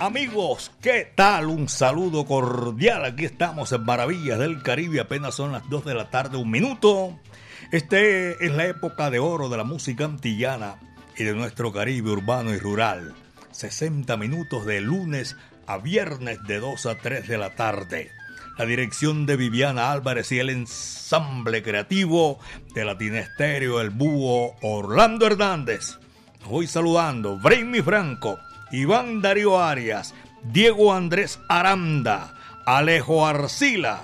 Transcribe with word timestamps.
Amigos, 0.00 0.72
¿qué 0.80 1.12
tal? 1.14 1.48
Un 1.48 1.68
saludo 1.68 2.24
cordial. 2.24 3.04
Aquí 3.04 3.26
estamos 3.26 3.70
en 3.72 3.84
Maravillas 3.84 4.38
del 4.38 4.62
Caribe. 4.62 4.98
Apenas 4.98 5.34
son 5.34 5.52
las 5.52 5.68
2 5.68 5.84
de 5.84 5.92
la 5.92 6.08
tarde, 6.08 6.38
un 6.38 6.50
minuto. 6.50 7.20
Este 7.70 8.42
es 8.42 8.50
la 8.50 8.64
época 8.64 9.10
de 9.10 9.18
oro 9.18 9.50
de 9.50 9.58
la 9.58 9.64
música 9.64 10.06
antillana 10.06 10.76
y 11.18 11.24
de 11.24 11.34
nuestro 11.34 11.70
Caribe 11.70 12.12
urbano 12.12 12.54
y 12.54 12.58
rural. 12.58 13.12
60 13.50 14.16
minutos 14.16 14.64
de 14.64 14.80
lunes 14.80 15.36
a 15.66 15.76
viernes 15.76 16.38
de 16.44 16.60
2 16.60 16.86
a 16.86 16.94
3 16.94 17.28
de 17.28 17.36
la 17.36 17.54
tarde. 17.54 18.10
La 18.56 18.64
dirección 18.64 19.26
de 19.26 19.36
Viviana 19.36 19.92
Álvarez 19.92 20.32
y 20.32 20.38
el 20.38 20.48
ensamble 20.48 21.62
creativo 21.62 22.38
de 22.74 22.86
Latina 22.86 23.18
Estéreo, 23.18 23.82
el 23.82 23.90
búho 23.90 24.56
Orlando 24.62 25.26
Hernández. 25.26 25.98
voy 26.48 26.66
saludando, 26.66 27.36
Brainy 27.36 27.82
Franco 27.82 28.38
Iván 28.72 29.20
Darío 29.20 29.60
Arias, 29.60 30.14
Diego 30.44 30.92
Andrés 30.92 31.40
Aranda, 31.48 32.34
Alejo 32.66 33.26
Arcila 33.26 34.02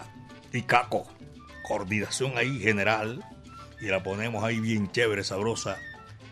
y 0.53 0.62
Caco. 0.62 1.06
Coordinación 1.62 2.36
ahí 2.36 2.59
general 2.59 3.25
y 3.81 3.87
la 3.87 4.03
ponemos 4.03 4.42
ahí 4.44 4.59
bien 4.61 4.91
chévere, 4.91 5.25
sabrosa 5.25 5.78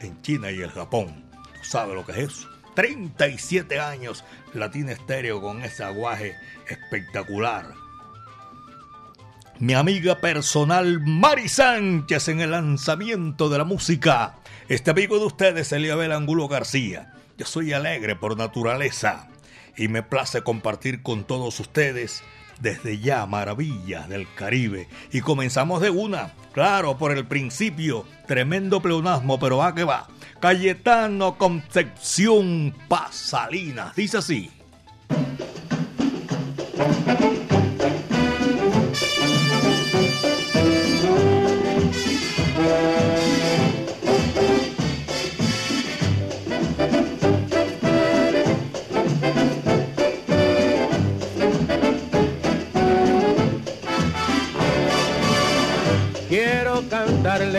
en 0.01 0.21
China 0.23 0.51
y 0.51 0.61
el 0.61 0.71
Japón. 0.71 1.25
¿Tú 1.61 1.65
sabes 1.65 1.95
lo 1.95 2.05
que 2.05 2.13
es 2.13 2.19
eso? 2.19 2.49
37 2.75 3.79
años 3.79 4.25
Latina 4.53 4.93
Estéreo 4.93 5.41
con 5.41 5.63
ese 5.63 5.85
aguaje 5.85 6.37
espectacular. 6.69 7.73
Mi 9.61 9.75
amiga 9.75 10.21
personal 10.21 11.01
Mari 11.01 11.49
Sánchez 11.49 12.29
en 12.29 12.41
el 12.41 12.51
lanzamiento 12.51 13.49
de 13.49 13.59
la 13.59 13.65
música. 13.65 14.35
Este 14.69 14.91
amigo 14.91 15.19
de 15.21 15.27
ustedes, 15.27 15.71
Eliabel 15.71 16.11
Angulo 16.11 16.49
García. 16.49 17.13
Yo 17.37 17.47
soy 17.47 17.73
alegre 17.73 18.15
por 18.15 18.37
naturaleza 18.37 19.29
y 19.77 19.89
me 19.89 20.05
place 20.05 20.43
compartir 20.43 21.03
con 21.03 21.25
todos 21.25 21.59
ustedes 21.59 22.23
desde 22.61 23.01
ya 23.01 23.27
maravillas 23.27 24.09
del 24.09 24.33
Caribe. 24.35 24.89
Y 25.11 25.21
comenzamos 25.21 25.81
de 25.81 25.91
una, 25.91 26.33
claro, 26.53 26.97
por 26.97 27.11
el 27.11 27.27
principio, 27.27 28.07
tremendo 28.29 28.81
pleonasmo, 28.81 29.41
pero 29.41 29.57
va 29.57 29.75
que 29.75 29.83
va. 29.83 30.07
Cayetano 30.39 31.37
Concepción 31.37 32.73
Pasalinas, 32.89 33.97
dice 33.97 34.19
así. 34.19 34.51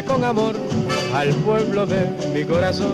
Con 0.04 0.24
amor 0.24 0.56
al 1.14 1.30
pueblo 1.36 1.86
de 1.86 2.06
mi 2.34 2.44
corazón. 2.44 2.94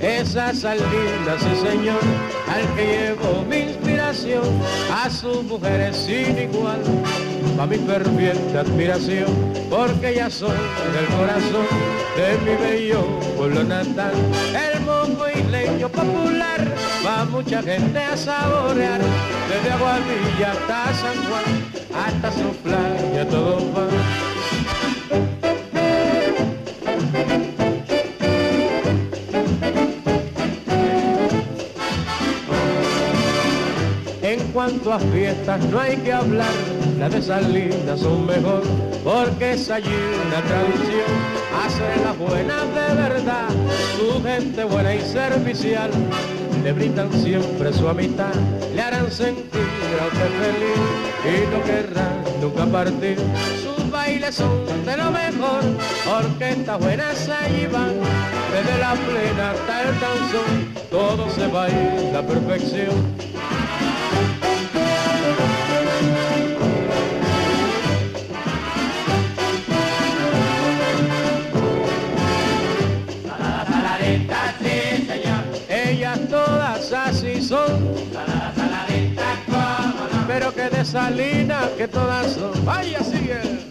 Esa 0.00 0.54
salida, 0.54 1.36
sí 1.38 1.68
señor, 1.68 2.00
al 2.48 2.74
que 2.74 2.86
llevo 2.86 3.44
mi 3.44 3.58
inspiración, 3.58 4.42
a 4.90 5.10
su 5.10 5.42
mujer 5.42 5.80
es 5.80 5.96
sin 5.96 6.38
igual, 6.38 6.80
a 7.60 7.66
mi 7.66 7.76
ferviente 7.76 8.56
admiración, 8.56 9.26
porque 9.68 10.14
ya 10.14 10.30
soy 10.30 10.56
del 10.94 11.06
corazón 11.18 11.66
de 12.16 12.50
mi 12.50 12.56
bello 12.56 13.04
pueblo 13.36 13.62
natal, 13.62 14.14
el 14.54 14.80
mongo 14.80 15.28
isleño 15.28 15.88
popular, 15.90 16.66
va 17.04 17.26
mucha 17.26 17.62
gente 17.62 17.98
a 17.98 18.16
saborear, 18.16 19.00
desde 19.48 19.70
Aguadilla 19.70 20.52
hasta 20.52 20.94
San 20.94 21.16
Juan, 21.28 22.06
hasta 22.06 22.32
su 22.32 22.56
playa 22.62 23.28
todo 23.28 23.58
va 23.74 24.19
cuanto 34.60 34.92
a 34.92 34.98
fiestas 34.98 35.58
no 35.70 35.80
hay 35.80 35.96
que 35.96 36.12
hablar, 36.12 36.52
las 36.98 37.10
de 37.10 37.22
Salinas 37.22 37.98
son 37.98 38.26
mejor, 38.26 38.62
porque 39.02 39.52
es 39.52 39.70
allí 39.70 39.88
una 40.26 40.42
tradición, 40.42 41.10
hacer 41.64 42.04
las 42.04 42.18
buenas 42.18 42.66
de 42.74 42.94
verdad, 42.94 43.48
su 43.96 44.22
gente 44.22 44.64
buena 44.64 44.94
y 44.94 45.00
servicial, 45.00 45.90
le 46.62 46.72
brindan 46.74 47.10
siempre 47.10 47.72
su 47.72 47.88
amistad, 47.88 48.34
le 48.74 48.82
harán 48.82 49.10
sentir 49.10 49.66
a 49.98 50.06
usted 50.08 50.30
feliz. 50.42 50.80
Y 51.24 51.54
no 51.54 51.64
querrá 51.64 52.22
nunca 52.42 52.66
partir. 52.66 53.16
Sus 53.62 53.90
bailes 53.90 54.34
son 54.34 54.84
de 54.84 54.94
lo 54.94 55.10
mejor, 55.10 55.62
orquestas 56.06 56.78
buenas 56.78 57.30
allí 57.30 57.66
van, 57.66 57.94
desde 58.52 58.78
la 58.78 58.92
plena 58.92 59.52
hasta 59.52 59.82
el 59.84 60.00
danzón, 60.00 60.74
todo 60.90 61.30
se 61.30 61.46
baila 61.46 62.18
a 62.18 62.26
perfección 62.26 63.29
Pero 80.92 81.04
que 81.04 81.08
de 81.08 81.16
salina 81.16 81.60
que 81.76 81.88
todas 81.88 82.32
son. 82.32 82.64
Vaya, 82.64 83.02
sigue. 83.02 83.69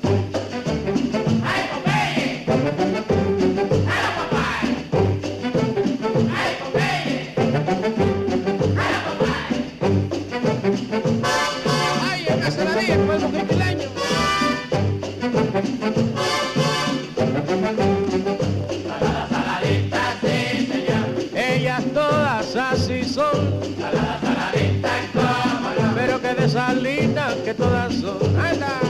Que 27.50 27.56
todas 27.56 27.94
son. 27.96 28.36
¡Anda! 28.38 28.89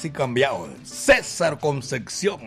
Así 0.00 0.10
cambiados. 0.10 0.70
César 0.82 1.58
Concepción, 1.58 2.40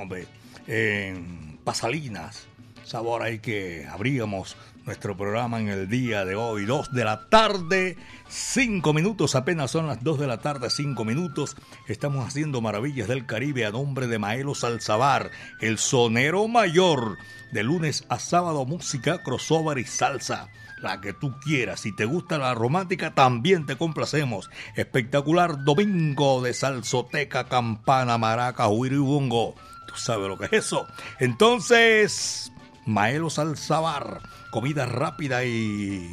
en 0.66 1.60
Pasalinas. 1.64 2.48
Sabor 2.84 3.22
ahí 3.22 3.38
que 3.38 3.86
abríamos 3.88 4.58
nuestro 4.88 5.16
programa 5.16 5.60
en 5.60 5.68
el 5.68 5.88
día 5.88 6.26
de 6.26 6.34
hoy. 6.34 6.66
Dos 6.66 6.92
de 6.92 7.04
la 7.04 7.30
tarde, 7.30 7.96
cinco 8.28 8.92
minutos, 8.92 9.36
apenas 9.36 9.70
son 9.70 9.86
las 9.86 10.04
dos 10.04 10.20
de 10.20 10.26
la 10.26 10.40
tarde, 10.40 10.72
cinco 10.72 11.06
minutos. 11.06 11.56
Estamos 11.88 12.26
haciendo 12.26 12.60
maravillas 12.60 13.08
del 13.08 13.28
Caribe 13.28 13.68
a 13.68 13.72
nombre 13.72 14.08
de 14.08 14.18
Maelo 14.18 14.56
Salzabar, 14.56 15.30
el 15.62 15.78
sonero 15.78 16.48
mayor. 16.48 17.20
De 17.52 17.62
lunes 17.62 18.04
a 18.10 18.18
sábado, 18.18 18.66
música, 18.66 19.22
crossover 19.22 19.78
y 19.78 19.86
salsa 19.86 20.50
la 20.84 21.02
que 21.02 21.14
tú 21.14 21.40
quieras. 21.40 21.80
Si 21.80 21.92
te 21.92 22.06
gusta 22.06 22.38
la 22.38 22.54
romántica, 22.54 23.16
también 23.16 23.66
te 23.66 23.78
complacemos. 23.78 24.50
Espectacular 24.76 25.64
domingo 25.64 26.42
de 26.42 26.54
salsoteca, 26.54 27.46
campana, 27.46 28.18
maraca, 28.18 28.68
huiribungo. 28.68 29.56
Tú 29.88 29.96
sabes 29.96 30.28
lo 30.28 30.38
que 30.38 30.46
es 30.46 30.54
eso. 30.54 30.88
Entonces, 31.20 32.52
Maelo 32.86 33.30
Salsabar, 33.30 34.22
comida 34.52 34.86
rápida 34.86 35.46
y 35.46 36.10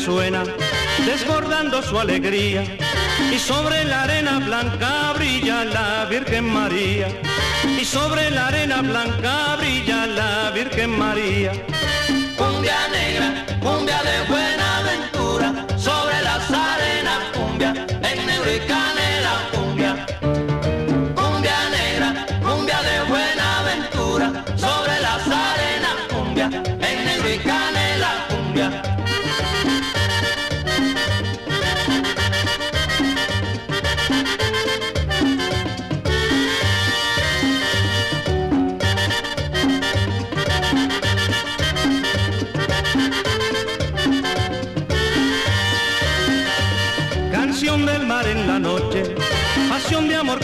Resuena, 0.07 0.45
desbordando 1.05 1.83
su 1.83 1.99
alegría. 1.99 2.63
Y 3.35 3.39
sobre 3.41 3.85
la 3.85 4.05
arena 4.05 4.39
blanca 4.39 5.13
brilla 5.15 5.65
la 5.65 6.05
Virgen 6.05 6.45
María. 6.45 7.09
Y 7.65 7.85
sobre 7.85 8.31
la 8.31 8.47
arena 8.47 8.83
blanca 8.83 9.57
brilla 9.57 10.07
la 10.07 10.53
Virgen 10.53 10.97
María. 10.97 11.53
Cumbia 12.37 12.79
negra, 12.93 13.47
cumbia 13.61 14.01
de 14.05 14.17
buena 14.31 14.79
aventura, 14.79 15.67
sobre 15.77 16.23
las 16.23 16.51
arenas 16.53 17.21
cumbia, 17.35 17.75
en 17.91 18.27
negro 18.27 18.86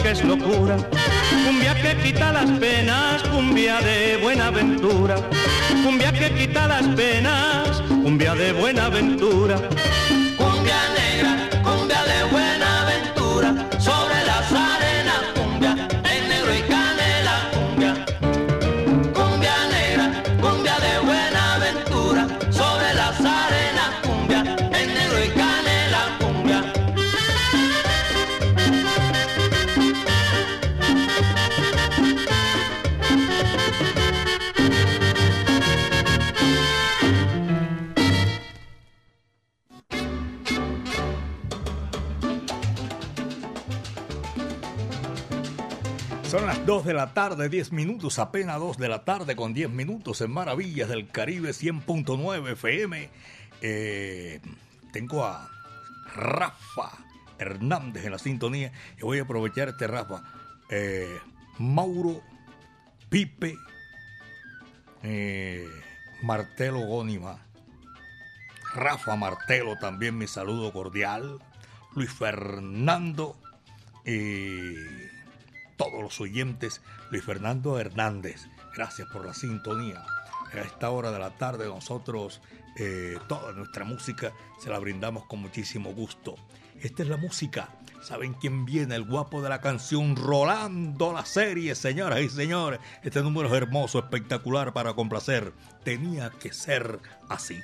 que 0.03 0.11
es 0.11 0.23
locura. 0.23 0.75
Cumbia 1.45 1.73
que 1.81 1.95
quita 2.03 2.33
las 2.33 2.49
penas, 2.59 3.23
cumbia 3.23 3.79
de 3.79 4.17
buena 4.17 4.47
aventura. 4.47 5.15
Cumbia 5.83 6.11
que 6.11 6.29
quita 6.35 6.67
las 6.67 6.85
penas, 6.89 7.81
cumbia 8.03 8.35
de 8.35 8.51
buena 8.51 8.85
aventura. 8.85 9.55
2 46.83 46.87
de 46.89 46.93
la 46.93 47.13
tarde, 47.13 47.47
10 47.47 47.71
minutos, 47.71 48.19
apenas 48.19 48.59
2 48.59 48.77
de 48.77 48.89
la 48.89 49.05
tarde 49.05 49.37
con 49.37 49.53
10 49.53 49.69
minutos 49.69 50.19
en 50.19 50.31
Maravillas 50.31 50.89
del 50.89 51.07
Caribe 51.07 51.51
100.9 51.51 52.51
FM. 52.51 53.09
Eh, 53.61 54.41
tengo 54.91 55.23
a 55.23 55.49
Rafa 56.13 56.91
Hernández 57.39 58.03
en 58.03 58.11
la 58.11 58.19
sintonía 58.19 58.73
y 58.97 59.01
voy 59.03 59.19
a 59.19 59.21
aprovechar 59.21 59.69
este 59.69 59.87
Rafa. 59.87 60.23
Eh, 60.69 61.07
Mauro 61.57 62.21
Pipe 63.07 63.55
eh, 65.03 65.65
Martelo 66.21 66.79
Gónima. 66.81 67.39
Rafa 68.73 69.15
Martelo 69.15 69.77
también 69.79 70.17
mi 70.17 70.27
saludo 70.27 70.73
cordial. 70.73 71.39
Luis 71.95 72.11
Fernando 72.11 73.37
y 74.05 75.12
todos 75.77 76.01
los 76.01 76.19
oyentes. 76.21 76.81
Luis 77.11 77.23
Fernando 77.23 77.79
Hernández, 77.79 78.47
gracias 78.75 79.07
por 79.09 79.25
la 79.25 79.33
sintonía. 79.33 80.03
A 80.53 80.59
esta 80.59 80.89
hora 80.89 81.11
de 81.11 81.19
la 81.19 81.31
tarde 81.37 81.67
nosotros 81.67 82.41
eh, 82.77 83.17
toda 83.27 83.51
nuestra 83.53 83.85
música 83.85 84.33
se 84.59 84.69
la 84.69 84.79
brindamos 84.79 85.25
con 85.25 85.39
muchísimo 85.39 85.93
gusto. 85.93 86.35
Esta 86.81 87.03
es 87.03 87.09
la 87.09 87.17
música. 87.17 87.69
¿Saben 88.03 88.33
quién 88.33 88.65
viene? 88.65 88.95
El 88.95 89.05
guapo 89.05 89.41
de 89.41 89.47
la 89.47 89.61
canción 89.61 90.17
Rolando 90.17 91.13
la 91.13 91.25
serie, 91.25 91.73
señoras 91.73 92.19
y 92.19 92.29
señores. 92.29 92.79
Este 93.01 93.21
número 93.21 93.47
es 93.47 93.53
hermoso, 93.53 93.99
espectacular 93.99 94.73
para 94.73 94.93
complacer. 94.93 95.53
Tenía 95.83 96.29
que 96.31 96.51
ser 96.51 96.99
así. 97.29 97.61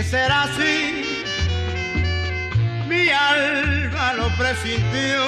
Que 0.00 0.08
ser 0.08 0.32
así 0.32 1.04
mi 2.88 3.08
alma 3.10 4.14
lo 4.14 4.28
presintió, 4.36 5.22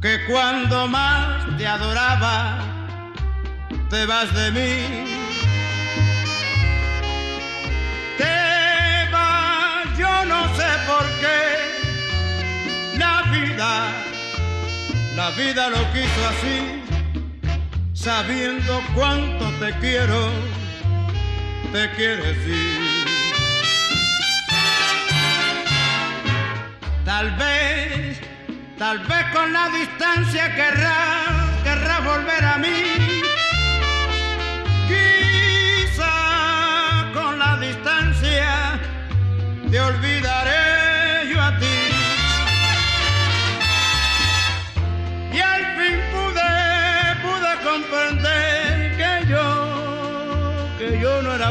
que 0.00 0.24
cuando 0.26 0.86
más 0.86 1.56
te 1.56 1.66
adoraba, 1.66 2.58
te 3.90 4.06
vas 4.06 4.32
de 4.32 4.50
mí. 4.52 5.04
Te 8.16 9.12
vas, 9.12 9.98
yo 9.98 10.24
no 10.26 10.40
sé 10.56 10.70
por 10.86 11.06
qué, 11.22 11.40
la 12.96 13.22
vida, 13.32 13.70
la 15.16 15.30
vida 15.30 15.68
lo 15.70 15.82
quiso 15.92 16.20
así, 16.32 16.56
sabiendo 17.92 18.80
cuánto 18.94 19.44
te 19.62 19.72
quiero, 19.80 20.30
te 21.72 21.90
quieres 21.92 22.36
ir. 22.46 23.06
Tal 27.04 27.30
vez, 27.36 28.20
tal 28.78 28.98
vez 29.00 29.24
con 29.34 29.52
la 29.52 29.68
distancia 29.70 30.54
querrás, 30.54 31.62
querrás 31.64 32.04
volver 32.04 32.44
a 32.44 32.58
mí. 32.58 32.87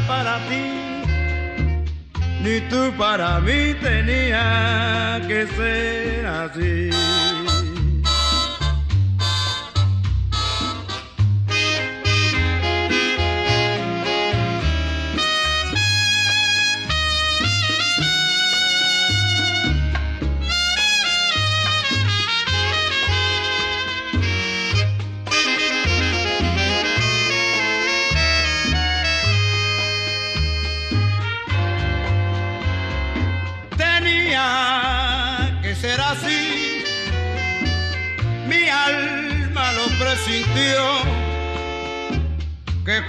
Para 0.07 0.37
ti 0.47 0.87
ni 2.43 2.61
tú 2.69 2.93
para 2.97 3.39
mí 3.41 3.73
tenía 3.81 5.21
que 5.27 5.47
ser 5.47 6.25
así. 6.25 6.89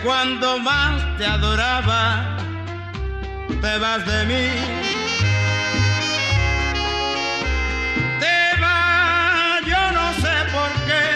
Cuando 0.04 0.58
más 0.58 1.16
te 1.18 1.26
adoraba, 1.26 2.36
te 3.60 3.78
vas 3.78 4.06
de 4.06 4.24
mí. 4.26 4.48
Te 8.20 8.60
vas, 8.60 9.60
yo 9.66 9.92
no 9.92 10.12
sé 10.14 10.34
por 10.52 10.70
qué, 10.86 11.06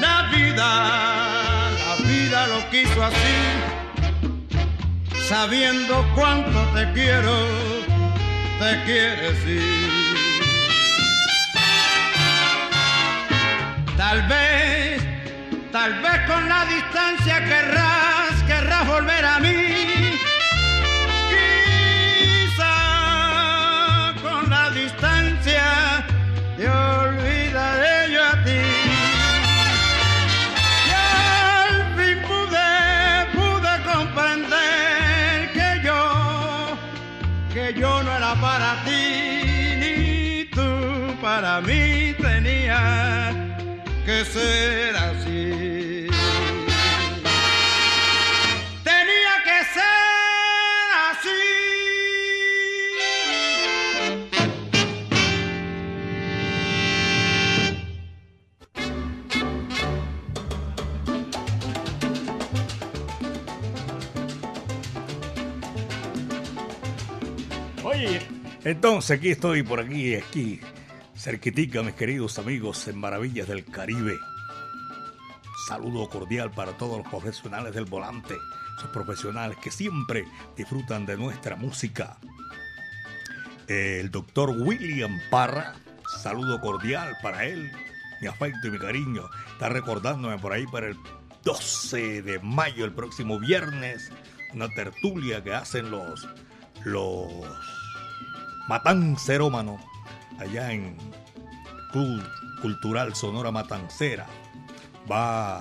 la 0.00 0.28
vida, 0.34 1.70
la 1.86 1.94
vida 2.06 2.46
lo 2.48 2.70
quiso 2.70 3.04
así 3.04 3.62
sabiendo 5.32 6.04
cuánto 6.14 6.60
te 6.74 6.92
quiero, 6.92 7.34
te 8.60 8.84
quieres 8.84 9.46
ir. 9.46 9.90
Tal 13.96 14.20
vez, 14.28 14.81
tal 15.72 15.94
vez 16.02 16.20
con 16.26 16.48
la 16.48 16.66
distancia 16.66 17.42
querrás, 17.42 18.42
querrás 18.46 18.86
volver 18.86 19.24
a 19.24 19.38
mí. 19.38 20.11
Entonces 68.64 69.18
aquí 69.18 69.30
estoy 69.30 69.62
por 69.62 69.80
aquí, 69.80 70.14
aquí, 70.14 70.60
cerquitica, 71.16 71.82
mis 71.82 71.94
queridos 71.94 72.38
amigos 72.38 72.86
en 72.88 72.98
Maravillas 72.98 73.48
del 73.48 73.64
Caribe. 73.64 74.18
Saludo 75.66 76.08
cordial 76.08 76.50
para 76.50 76.76
todos 76.76 76.98
los 76.98 77.08
profesionales 77.08 77.74
del 77.74 77.84
volante, 77.84 78.36
esos 78.78 78.90
profesionales 78.90 79.56
que 79.62 79.70
siempre 79.70 80.24
disfrutan 80.56 81.06
de 81.06 81.16
nuestra 81.16 81.56
música. 81.56 82.18
El 83.68 84.10
doctor 84.10 84.50
William 84.50 85.18
Parra, 85.30 85.74
saludo 86.22 86.60
cordial 86.60 87.16
para 87.22 87.44
él, 87.44 87.70
mi 88.20 88.28
afecto 88.28 88.68
y 88.68 88.70
mi 88.70 88.78
cariño. 88.78 89.28
Está 89.52 89.68
recordándome 89.68 90.38
por 90.38 90.52
ahí 90.52 90.66
para 90.66 90.88
el 90.88 90.96
12 91.44 92.22
de 92.22 92.38
mayo, 92.40 92.84
el 92.84 92.92
próximo 92.92 93.38
viernes, 93.38 94.10
una 94.54 94.68
tertulia 94.68 95.42
que 95.42 95.54
hacen 95.54 95.90
los, 95.90 96.28
los 96.84 97.30
matancerómanos 98.72 99.82
allá 100.38 100.72
en 100.72 100.96
Club 101.92 102.22
Cultural 102.62 103.14
Sonora 103.14 103.50
Matancera. 103.50 104.26
Va 105.10 105.60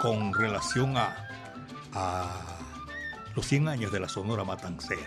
con 0.00 0.32
relación 0.32 0.96
a, 0.96 1.14
a 1.92 2.30
los 3.36 3.44
100 3.44 3.68
años 3.68 3.92
de 3.92 4.00
la 4.00 4.08
Sonora 4.08 4.44
Matancera. 4.44 5.02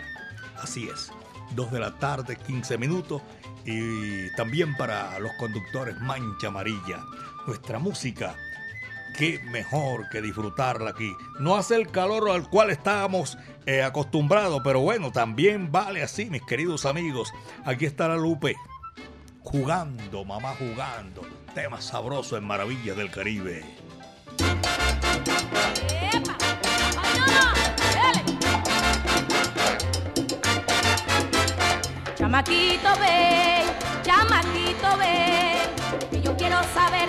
Así 0.62 0.88
es, 0.88 1.10
2 1.56 1.72
de 1.72 1.80
la 1.80 1.98
tarde, 1.98 2.36
15 2.36 2.78
minutos. 2.78 3.22
Y 3.64 4.30
también 4.36 4.76
para 4.76 5.18
los 5.18 5.32
conductores 5.40 6.00
Mancha 6.00 6.46
Amarilla. 6.46 7.00
Nuestra 7.48 7.80
música 7.80 8.36
qué 9.16 9.40
mejor 9.50 10.08
que 10.10 10.20
disfrutarla 10.20 10.90
aquí. 10.90 11.12
No 11.38 11.56
hace 11.56 11.76
el 11.76 11.90
calor 11.90 12.30
al 12.30 12.48
cual 12.48 12.70
estábamos 12.70 13.38
eh, 13.64 13.82
acostumbrados, 13.82 14.60
pero 14.62 14.80
bueno, 14.80 15.10
también 15.10 15.72
vale 15.72 16.02
así, 16.02 16.30
mis 16.30 16.42
queridos 16.42 16.84
amigos. 16.84 17.32
Aquí 17.64 17.86
está 17.86 18.08
la 18.08 18.16
Lupe, 18.16 18.56
jugando, 19.42 20.24
mamá 20.24 20.54
jugando. 20.58 21.22
Tema 21.54 21.80
sabroso 21.80 22.36
en 22.36 22.44
Maravillas 22.44 22.96
del 22.96 23.10
Caribe. 23.10 23.64
¡Epa! 26.12 26.36
Chamaquito, 32.16 32.88
ven, 32.98 33.66
chamaquito, 34.02 34.96
ven, 34.98 36.10
que 36.10 36.20
yo 36.22 36.36
quiero 36.36 36.56
saber 36.74 37.08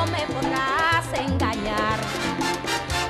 no 0.00 0.06
me 0.06 0.24
podrás 0.34 1.04
engañar. 1.12 1.98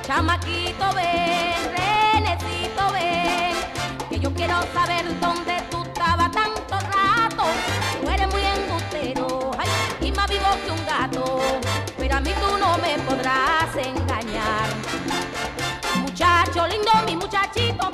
chamaquito, 0.02 0.86
ven, 0.96 1.60
Renecito, 1.76 2.84
ven, 2.92 3.54
que 4.08 4.18
yo 4.18 4.34
quiero 4.34 4.56
saber 4.74 5.04
dónde 5.20 5.62
tú 5.70 5.82
estabas 5.84 6.30
tanto 6.32 6.74
rato. 6.96 7.44
Tú 8.00 8.10
eres 8.10 8.28
muy 8.34 8.42
embustero, 8.56 9.50
y 10.00 10.10
más 10.10 10.28
vivo 10.28 10.48
que 10.64 10.70
un 10.72 10.84
gato, 10.86 11.38
pero 11.96 12.16
a 12.16 12.20
mí 12.20 12.32
tú 12.42 12.58
no 12.58 12.76
me 12.78 12.98
podrás 13.04 13.70
engañar. 13.76 14.66
Muchacho 16.02 16.66
lindo, 16.66 16.90
mi 17.06 17.14
muchachito, 17.16 17.90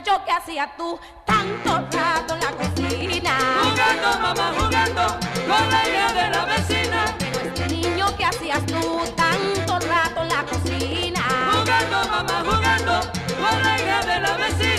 muchacho, 0.00 0.22
¿qué 0.24 0.32
hacías 0.32 0.76
tú 0.76 0.98
tanto 1.24 1.96
rato 1.96 2.34
en 2.34 2.40
la 2.40 2.52
cocina? 2.52 3.30
Jugando, 3.62 4.20
mamá, 4.20 4.52
jugando 4.58 5.06
con 5.46 5.70
la 5.70 5.88
hija 5.88 6.12
de 6.12 6.30
la 6.30 6.44
vecina. 6.44 7.04
Pero 7.18 7.40
este 7.40 7.68
niño, 7.68 8.06
¿qué 8.16 8.24
hacías 8.24 8.64
tú 8.66 9.02
tanto 9.16 9.78
rato 9.86 10.22
en 10.22 10.28
la 10.28 10.44
cocina? 10.44 11.20
Jugando, 11.52 12.08
mamá, 12.08 12.42
jugando 12.44 13.00
con 13.40 13.62
la 13.62 13.80
hija 13.80 14.00
de 14.06 14.20
la 14.20 14.36
vecina. 14.36 14.69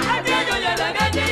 Muchacho, 0.00 0.54
¿qué 1.12 1.27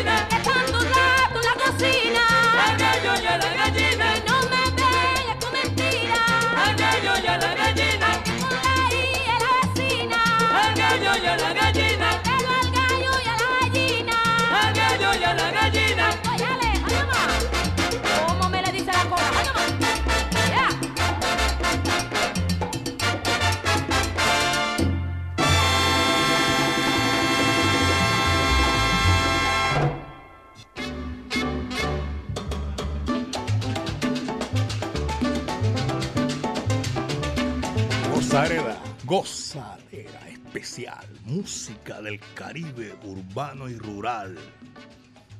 especial, 40.27 41.07
música 41.25 42.01
del 42.03 42.21
Caribe 42.35 42.95
urbano 43.05 43.69
y 43.69 43.77
rural. 43.77 44.37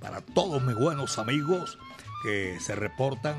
Para 0.01 0.21
todos 0.21 0.63
mis 0.63 0.77
buenos 0.77 1.19
amigos 1.19 1.79
que 2.23 2.59
se 2.61 2.75
reportan 2.75 3.37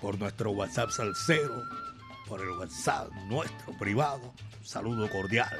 por 0.00 0.18
nuestro 0.18 0.52
WhatsApp 0.52 0.90
Salcero, 0.90 1.62
por 2.26 2.40
el 2.40 2.50
WhatsApp 2.50 3.10
nuestro 3.28 3.76
privado, 3.78 4.32
saludo 4.62 5.10
cordial. 5.10 5.58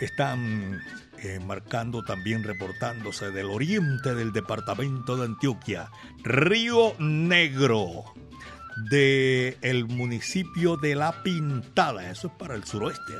Están 0.00 0.80
eh, 1.18 1.38
marcando 1.38 2.02
también, 2.02 2.42
reportándose 2.42 3.30
del 3.30 3.46
oriente 3.46 4.14
del 4.14 4.32
departamento 4.32 5.16
de 5.16 5.26
Antioquia, 5.26 5.88
Río 6.24 6.94
Negro 6.98 8.04
de 8.76 9.58
el 9.62 9.86
municipio 9.86 10.76
de 10.76 10.94
La 10.94 11.22
Pintada, 11.22 12.10
eso 12.10 12.28
es 12.28 12.32
para 12.34 12.54
el 12.54 12.64
suroeste. 12.64 13.14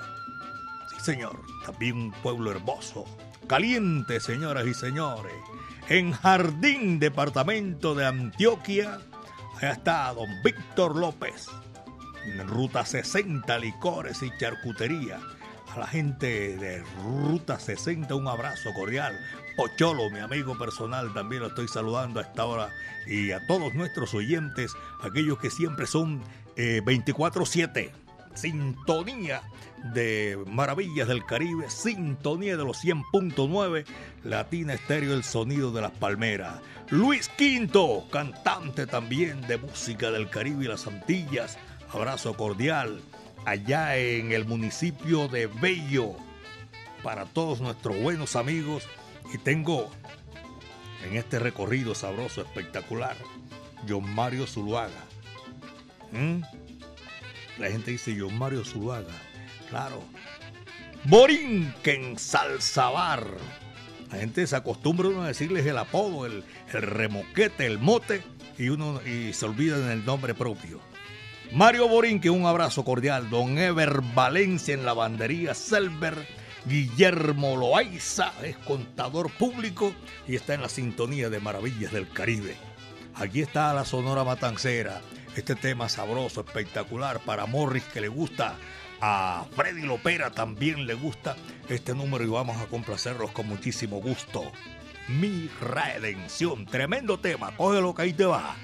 Sí, 0.90 1.04
señor, 1.04 1.40
también 1.64 1.96
un 1.96 2.12
pueblo 2.12 2.50
hermoso, 2.50 3.04
caliente, 3.46 4.20
señoras 4.20 4.66
y 4.66 4.74
señores. 4.74 5.32
En 5.88 6.12
Jardín, 6.12 6.98
departamento 6.98 7.94
de 7.94 8.06
Antioquia, 8.06 8.98
allá 9.56 9.72
está 9.72 10.12
don 10.14 10.28
Víctor 10.42 10.96
López. 10.96 11.48
En 12.24 12.46
Ruta 12.46 12.86
60, 12.86 13.58
licores 13.58 14.22
y 14.22 14.30
charcutería. 14.38 15.18
A 15.74 15.78
la 15.78 15.86
gente 15.86 16.56
de 16.56 16.84
Ruta 17.02 17.58
60, 17.58 18.14
un 18.14 18.28
abrazo 18.28 18.72
cordial. 18.74 19.18
Pocholo, 19.56 20.10
mi 20.10 20.20
amigo 20.20 20.56
personal, 20.56 21.12
también 21.12 21.42
lo 21.42 21.48
estoy 21.48 21.68
saludando 21.68 22.20
a 22.20 22.22
esta 22.22 22.44
hora. 22.44 22.70
Y 23.06 23.32
a 23.32 23.46
todos 23.46 23.74
nuestros 23.74 24.14
oyentes, 24.14 24.72
aquellos 25.00 25.38
que 25.38 25.50
siempre 25.50 25.86
son 25.86 26.22
eh, 26.56 26.80
24-7. 26.84 27.90
Sintonía 28.34 29.42
de 29.92 30.38
Maravillas 30.46 31.08
del 31.08 31.24
Caribe, 31.26 31.68
sintonía 31.68 32.56
de 32.56 32.64
los 32.64 32.82
100.9, 32.82 33.84
Latina 34.24 34.74
Estéreo, 34.74 35.12
el 35.12 35.24
sonido 35.24 35.70
de 35.70 35.82
las 35.82 35.90
palmeras. 35.90 36.60
Luis 36.88 37.28
Quinto, 37.28 38.04
cantante 38.10 38.86
también 38.86 39.40
de 39.42 39.58
música 39.58 40.10
del 40.10 40.30
Caribe 40.30 40.64
y 40.64 40.68
las 40.68 40.86
Antillas. 40.86 41.58
Abrazo 41.92 42.34
cordial 42.34 43.02
allá 43.44 43.96
en 43.96 44.32
el 44.32 44.44
municipio 44.44 45.28
de 45.28 45.46
Bello 45.46 46.14
para 47.02 47.26
todos 47.26 47.60
nuestros 47.60 48.00
buenos 48.00 48.36
amigos 48.36 48.86
y 49.32 49.38
tengo 49.38 49.90
en 51.04 51.16
este 51.16 51.38
recorrido 51.38 51.94
sabroso, 51.94 52.42
espectacular, 52.42 53.16
John 53.88 54.08
Mario 54.14 54.46
Zuluaga. 54.46 55.04
¿Mm? 56.12 56.42
La 57.58 57.70
gente 57.70 57.90
dice 57.90 58.16
John 58.18 58.36
Mario 58.38 58.64
Zuluaga, 58.64 59.14
claro. 59.68 60.02
Borinquen 61.04 62.18
Salsabar. 62.18 63.26
La 64.10 64.18
gente 64.18 64.46
se 64.46 64.54
acostumbra 64.54 65.08
uno 65.08 65.22
a 65.22 65.28
decirles 65.28 65.66
el 65.66 65.78
apodo, 65.78 66.26
el, 66.26 66.44
el 66.72 66.82
remoquete, 66.82 67.66
el 67.66 67.78
mote, 67.78 68.22
y 68.58 68.68
uno 68.68 69.00
y 69.04 69.32
se 69.32 69.46
olvidan 69.46 69.90
el 69.90 70.04
nombre 70.04 70.34
propio. 70.34 70.80
Mario 71.52 71.88
Borinque, 71.88 72.30
un 72.30 72.46
abrazo 72.46 72.84
cordial. 72.84 73.28
Don 73.28 73.58
Ever 73.58 74.00
Valencia 74.14 74.74
en 74.74 74.84
lavandería 74.84 75.54
Selber. 75.54 76.14
Guillermo 76.64 77.56
Loaiza 77.56 78.32
es 78.42 78.56
contador 78.58 79.30
público 79.32 79.92
y 80.28 80.36
está 80.36 80.54
en 80.54 80.62
la 80.62 80.68
sintonía 80.68 81.28
de 81.28 81.40
Maravillas 81.40 81.92
del 81.92 82.08
Caribe. 82.08 82.56
Aquí 83.14 83.42
está 83.42 83.74
la 83.74 83.84
Sonora 83.84 84.22
Matancera. 84.22 85.00
Este 85.34 85.56
tema 85.56 85.88
sabroso, 85.88 86.42
espectacular 86.42 87.20
para 87.20 87.46
Morris 87.46 87.84
que 87.84 88.00
le 88.00 88.08
gusta. 88.08 88.56
A 89.00 89.44
Freddy 89.56 89.82
Lopera 89.82 90.30
también 90.30 90.86
le 90.86 90.94
gusta 90.94 91.36
este 91.68 91.94
número 91.94 92.22
y 92.22 92.28
vamos 92.28 92.56
a 92.58 92.66
complacerlos 92.66 93.32
con 93.32 93.48
muchísimo 93.48 94.00
gusto. 94.00 94.52
Mi 95.08 95.50
redención, 95.60 96.66
tremendo 96.66 97.18
tema, 97.18 97.56
cógelo 97.56 97.92
que 97.92 98.02
ahí 98.02 98.12
te 98.12 98.24
va. 98.24 98.54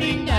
living 0.00 0.29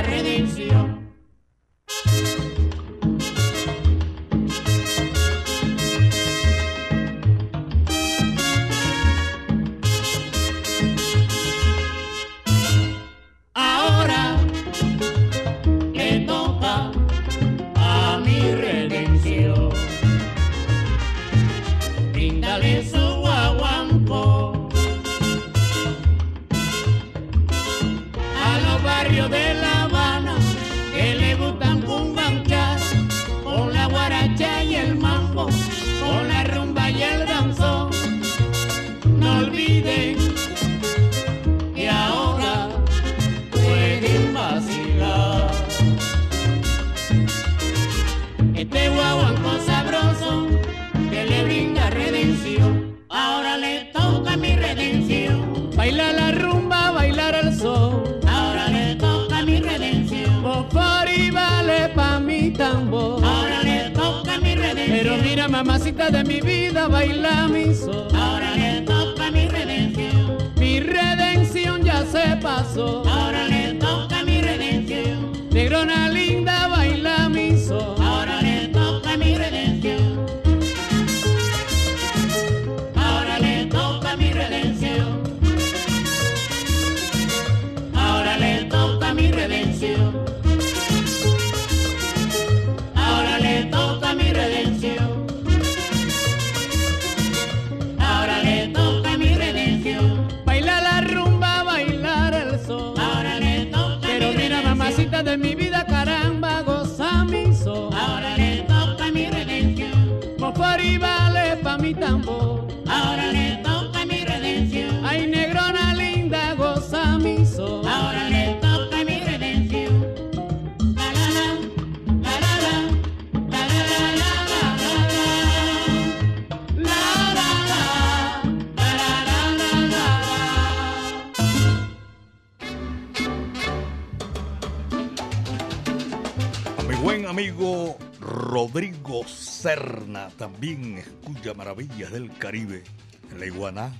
Serna 139.71 140.29
también 140.31 140.97
escucha 140.97 141.53
Maravillas 141.53 142.11
del 142.11 142.29
Caribe 142.37 142.83
en 143.31 143.39
la 143.39 143.45
Iguaná. 143.45 143.93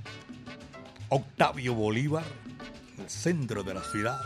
Octavio 1.07 1.73
Bolívar, 1.73 2.25
el 2.99 3.09
centro 3.09 3.63
de 3.63 3.75
la 3.75 3.81
ciudad. 3.81 4.19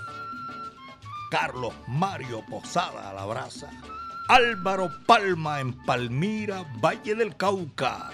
Carlos 1.30 1.76
Mario 1.88 2.44
Posada 2.50 3.12
a 3.12 3.14
la 3.14 3.26
brasa. 3.26 3.70
Álvaro 4.28 4.90
Palma 5.06 5.60
en 5.60 5.74
Palmira, 5.86 6.66
Valle 6.84 7.14
del 7.14 7.38
Cauca. 7.38 8.10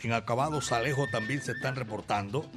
En 0.00 0.12
Acabados 0.12 0.70
Alejo 0.72 1.06
también 1.10 1.40
se 1.40 1.52
están 1.52 1.74
reportando. 1.74 2.50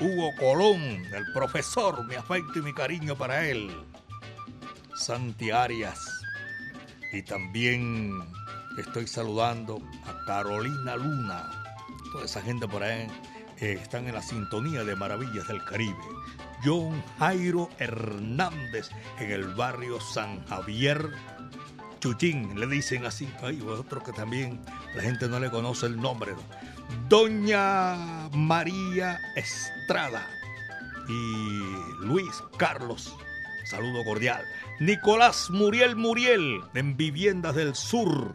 Hugo 0.00 0.34
Colón, 0.34 0.80
el 1.14 1.32
profesor, 1.32 2.04
mi 2.04 2.16
afecto 2.16 2.58
y 2.58 2.62
mi 2.62 2.74
cariño 2.74 3.14
para 3.14 3.46
él. 3.46 3.70
Santi 4.96 5.52
Arias. 5.52 6.00
Y 7.12 7.22
también 7.22 8.39
estoy 8.78 9.06
saludando 9.06 9.80
a 10.06 10.24
Carolina 10.26 10.96
Luna. 10.96 11.50
Toda 12.12 12.24
esa 12.24 12.42
gente 12.42 12.66
por 12.66 12.82
ahí 12.82 13.06
eh, 13.58 13.78
están 13.80 14.06
en 14.06 14.14
la 14.14 14.22
sintonía 14.22 14.84
de 14.84 14.96
Maravillas 14.96 15.48
del 15.48 15.64
Caribe. 15.64 15.96
John 16.64 17.02
Jairo 17.18 17.70
Hernández 17.78 18.90
en 19.18 19.30
el 19.30 19.54
barrio 19.54 20.00
San 20.00 20.44
Javier. 20.46 21.10
Chuchín, 22.00 22.58
le 22.58 22.66
dicen 22.66 23.04
así. 23.04 23.28
Hay 23.42 23.60
otro 23.60 24.02
que 24.02 24.12
también 24.12 24.60
la 24.94 25.02
gente 25.02 25.28
no 25.28 25.38
le 25.38 25.50
conoce 25.50 25.86
el 25.86 26.00
nombre. 26.00 26.34
Doña 27.08 28.28
María 28.32 29.18
Estrada 29.36 30.26
y 31.08 32.04
Luis 32.04 32.42
Carlos. 32.56 33.14
Saludo 33.64 34.04
cordial. 34.04 34.42
Nicolás 34.80 35.50
Muriel 35.50 35.94
Muriel 35.94 36.60
en 36.74 36.96
Viviendas 36.96 37.54
del 37.54 37.74
Sur. 37.74 38.34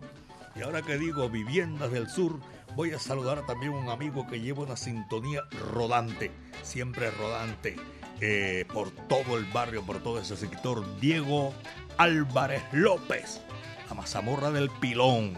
Y 0.56 0.62
ahora 0.62 0.82
que 0.82 0.98
digo 0.98 1.30
Viviendas 1.30 1.92
del 1.92 2.10
Sur, 2.10 2.40
voy 2.76 2.92
a 2.94 3.00
saludar 3.00 3.46
también 3.46 3.74
a 3.74 3.78
un 3.78 3.90
amigo 3.90 4.26
que 4.26 4.40
lleva 4.40 4.64
una 4.64 4.78
sintonía 4.78 5.42
rodante, 5.74 6.32
siempre 6.64 7.12
rodante, 7.12 7.76
eh, 8.22 8.66
por 8.74 8.90
todo 8.92 9.38
el 9.38 9.46
barrio, 9.46 9.84
por 9.84 10.00
todo 10.00 10.20
ese 10.20 10.38
sector. 10.38 10.84
Diego 11.02 11.54
Álvarez 11.98 12.64
López, 12.72 13.42
la 13.90 13.96
mazamorra 13.96 14.52
del 14.52 14.70
pilón. 14.70 15.34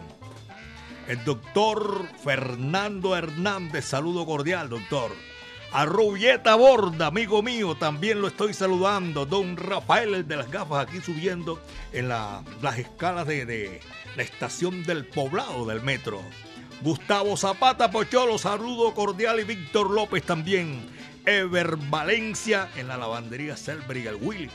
El 1.07 1.23
doctor 1.23 2.05
Fernando 2.23 3.15
Hernández, 3.15 3.85
saludo 3.85 4.25
cordial, 4.25 4.69
doctor. 4.69 5.11
A 5.73 5.85
Rubieta 5.85 6.55
Borda, 6.55 7.07
amigo 7.07 7.43
mío, 7.43 7.75
también 7.75 8.21
lo 8.21 8.27
estoy 8.27 8.53
saludando. 8.53 9.25
Don 9.25 9.57
Rafael, 9.57 10.13
el 10.15 10.27
de 10.27 10.37
las 10.37 10.49
gafas, 10.49 10.87
aquí 10.87 11.01
subiendo 11.01 11.61
en 11.91 12.07
la- 12.07 12.43
las 12.61 12.79
escalas 12.79 13.27
de, 13.27 13.45
de 13.45 13.81
la 14.15 14.23
estación 14.23 14.83
del 14.83 15.05
poblado 15.05 15.65
del 15.65 15.81
metro. 15.81 16.21
Gustavo 16.81 17.35
Zapata 17.37 17.91
Pocholo, 17.91 18.37
saludo 18.37 18.93
cordial. 18.93 19.39
Y 19.39 19.43
Víctor 19.43 19.91
López 19.91 20.23
también. 20.23 20.95
Ever 21.25 21.75
Valencia 21.75 22.69
en 22.77 22.87
la 22.87 22.95
lavandería 22.95 23.57
Selberg, 23.57 24.07
el 24.07 24.15
Willy 24.15 24.49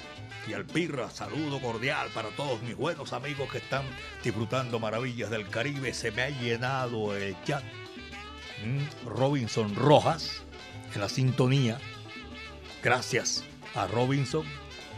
y 0.49 0.55
al 0.55 0.65
Pirra, 0.65 1.11
saludo 1.11 1.61
cordial 1.61 2.09
para 2.15 2.31
todos 2.31 2.63
mis 2.63 2.75
buenos 2.75 3.13
amigos 3.13 3.51
que 3.53 3.59
están 3.59 3.85
disfrutando 4.25 4.81
maravillas 4.81 5.29
del 5.29 5.47
Caribe. 5.51 5.93
Se 5.93 6.11
me 6.13 6.23
ha 6.23 6.31
llenado 6.31 7.15
el 7.15 7.37
chat. 7.45 7.63
Mm, 8.65 9.07
Robinson 9.09 9.75
Rojas 9.75 10.43
en 10.95 11.01
la 11.01 11.09
sintonía. 11.09 11.79
Gracias 12.83 13.45
a 13.75 13.87
Robinson. 13.87 14.45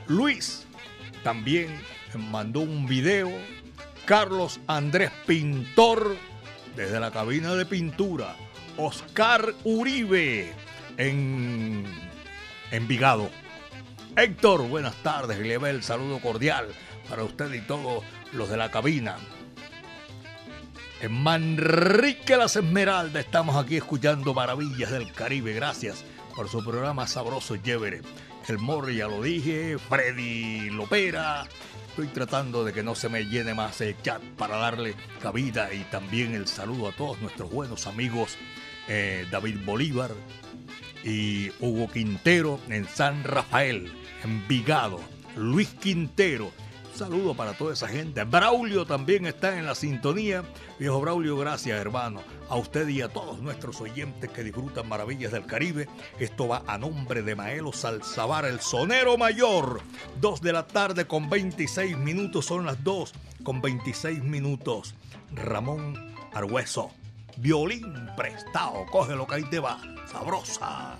Luis 0.06 0.66
también 1.22 1.68
mandó 2.30 2.60
un 2.60 2.86
video. 2.86 3.30
Carlos 4.04 4.60
Andrés 4.66 5.10
Pintor 5.26 6.16
desde 6.76 7.00
la 7.00 7.10
cabina 7.10 7.54
de 7.54 7.64
pintura. 7.64 8.36
Oscar 8.76 9.54
Uribe 9.64 10.52
en 10.96 11.84
Envigado. 12.70 13.30
Héctor, 14.16 14.68
buenas 14.68 14.94
tardes. 15.02 15.38
Le 15.38 15.58
va 15.58 15.70
el 15.70 15.82
saludo 15.82 16.20
cordial 16.20 16.68
para 17.08 17.24
usted 17.24 17.52
y 17.52 17.60
todos 17.60 18.04
los 18.32 18.48
de 18.48 18.56
la 18.56 18.70
cabina. 18.70 19.16
En 21.04 21.12
Manrique 21.12 22.34
Las 22.34 22.56
Esmeraldas 22.56 23.26
estamos 23.26 23.62
aquí 23.62 23.76
escuchando 23.76 24.32
Maravillas 24.32 24.90
del 24.90 25.12
Caribe. 25.12 25.52
Gracias 25.52 26.02
por 26.34 26.48
su 26.48 26.64
programa 26.64 27.06
sabroso 27.06 27.56
y. 27.56 28.00
El 28.48 28.56
Morri 28.56 28.96
ya 28.96 29.08
lo 29.08 29.20
dije, 29.20 29.76
Freddy 29.76 30.70
Lopera. 30.70 31.44
Estoy 31.90 32.06
tratando 32.06 32.64
de 32.64 32.72
que 32.72 32.82
no 32.82 32.94
se 32.94 33.10
me 33.10 33.26
llene 33.26 33.52
más 33.52 33.82
el 33.82 34.00
chat 34.00 34.22
para 34.38 34.56
darle 34.56 34.94
cabida 35.20 35.74
y 35.74 35.84
también 35.90 36.34
el 36.34 36.48
saludo 36.48 36.88
a 36.88 36.92
todos 36.92 37.20
nuestros 37.20 37.50
buenos 37.50 37.86
amigos 37.86 38.38
eh, 38.88 39.26
David 39.30 39.58
Bolívar, 39.62 40.12
y 41.04 41.50
Hugo 41.60 41.86
Quintero 41.92 42.58
en 42.70 42.88
San 42.88 43.24
Rafael, 43.24 43.92
Envigado, 44.22 45.00
Luis 45.36 45.68
Quintero. 45.68 46.50
Saludo 46.94 47.34
para 47.34 47.54
toda 47.54 47.72
esa 47.72 47.88
gente. 47.88 48.22
Braulio 48.22 48.86
también 48.86 49.26
está 49.26 49.58
en 49.58 49.66
la 49.66 49.74
sintonía. 49.74 50.44
Viejo 50.78 51.00
Braulio, 51.00 51.36
gracias 51.36 51.80
hermano. 51.80 52.22
A 52.48 52.54
usted 52.54 52.86
y 52.86 53.02
a 53.02 53.08
todos 53.08 53.40
nuestros 53.40 53.80
oyentes 53.80 54.30
que 54.30 54.44
disfrutan 54.44 54.88
maravillas 54.88 55.32
del 55.32 55.44
Caribe. 55.44 55.88
Esto 56.20 56.46
va 56.46 56.62
a 56.68 56.78
nombre 56.78 57.22
de 57.22 57.34
Maelo 57.34 57.72
Salzabar, 57.72 58.44
el 58.44 58.60
sonero 58.60 59.18
mayor. 59.18 59.80
Dos 60.20 60.40
de 60.40 60.52
la 60.52 60.68
tarde 60.68 61.06
con 61.06 61.28
26 61.28 61.98
minutos, 61.98 62.46
son 62.46 62.64
las 62.64 62.84
dos 62.84 63.12
con 63.42 63.60
26 63.60 64.22
minutos. 64.22 64.94
Ramón 65.32 66.14
Argüeso, 66.32 66.92
violín 67.38 68.08
prestado, 68.16 68.86
coge 68.92 69.16
lo 69.16 69.26
que 69.26 69.34
ahí 69.34 69.44
te 69.50 69.58
va, 69.58 69.80
sabrosa. 70.06 70.96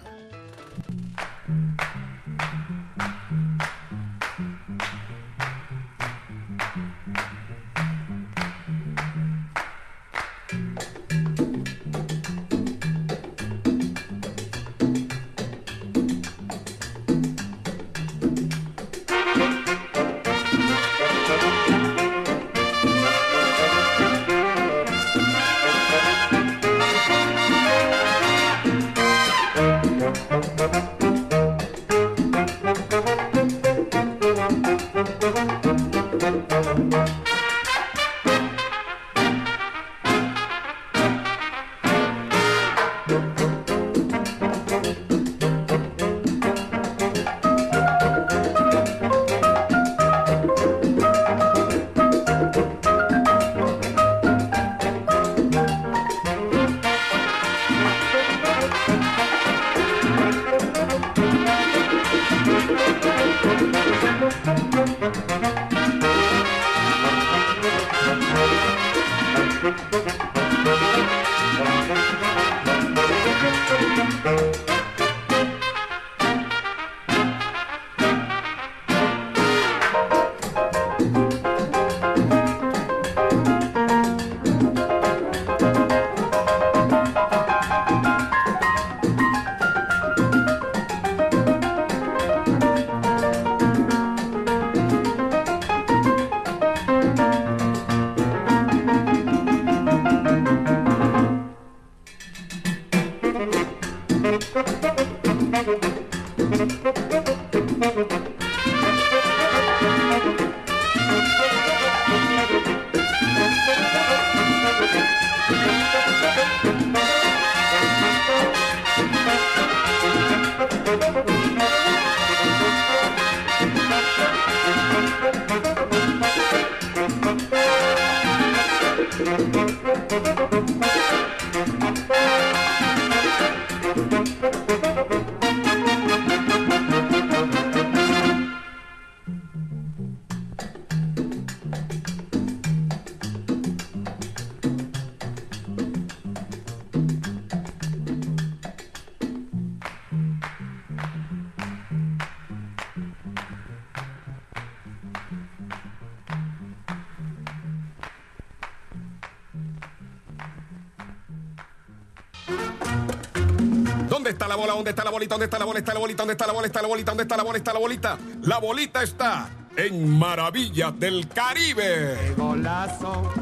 Bolita? 165.35 165.35
¿Dónde 165.35 165.45
está 165.45 165.59
la 165.59 165.65
bola? 165.65 165.79
¿Está 165.79 165.95
la 165.95 166.01
bolita? 166.01 166.23
¿Dónde 166.23 166.33
está 166.33 166.47
la 166.47 166.53
bola? 166.53 166.67
¿Está 166.67 166.83
la 166.83 166.89
bolita? 166.89 167.11
¿Dónde 167.11 167.23
está 167.23 167.37
la 167.37 167.43
bola? 167.43 167.59
¿Está 167.59 167.73
la 167.73 167.79
bolita? 167.79 168.19
La 168.43 168.59
bolita 168.59 169.03
está 169.03 169.51
en 169.77 170.09
Maravillas 170.09 170.99
del 170.99 171.29
Caribe. 171.29 172.35
Golazo. 172.37 173.33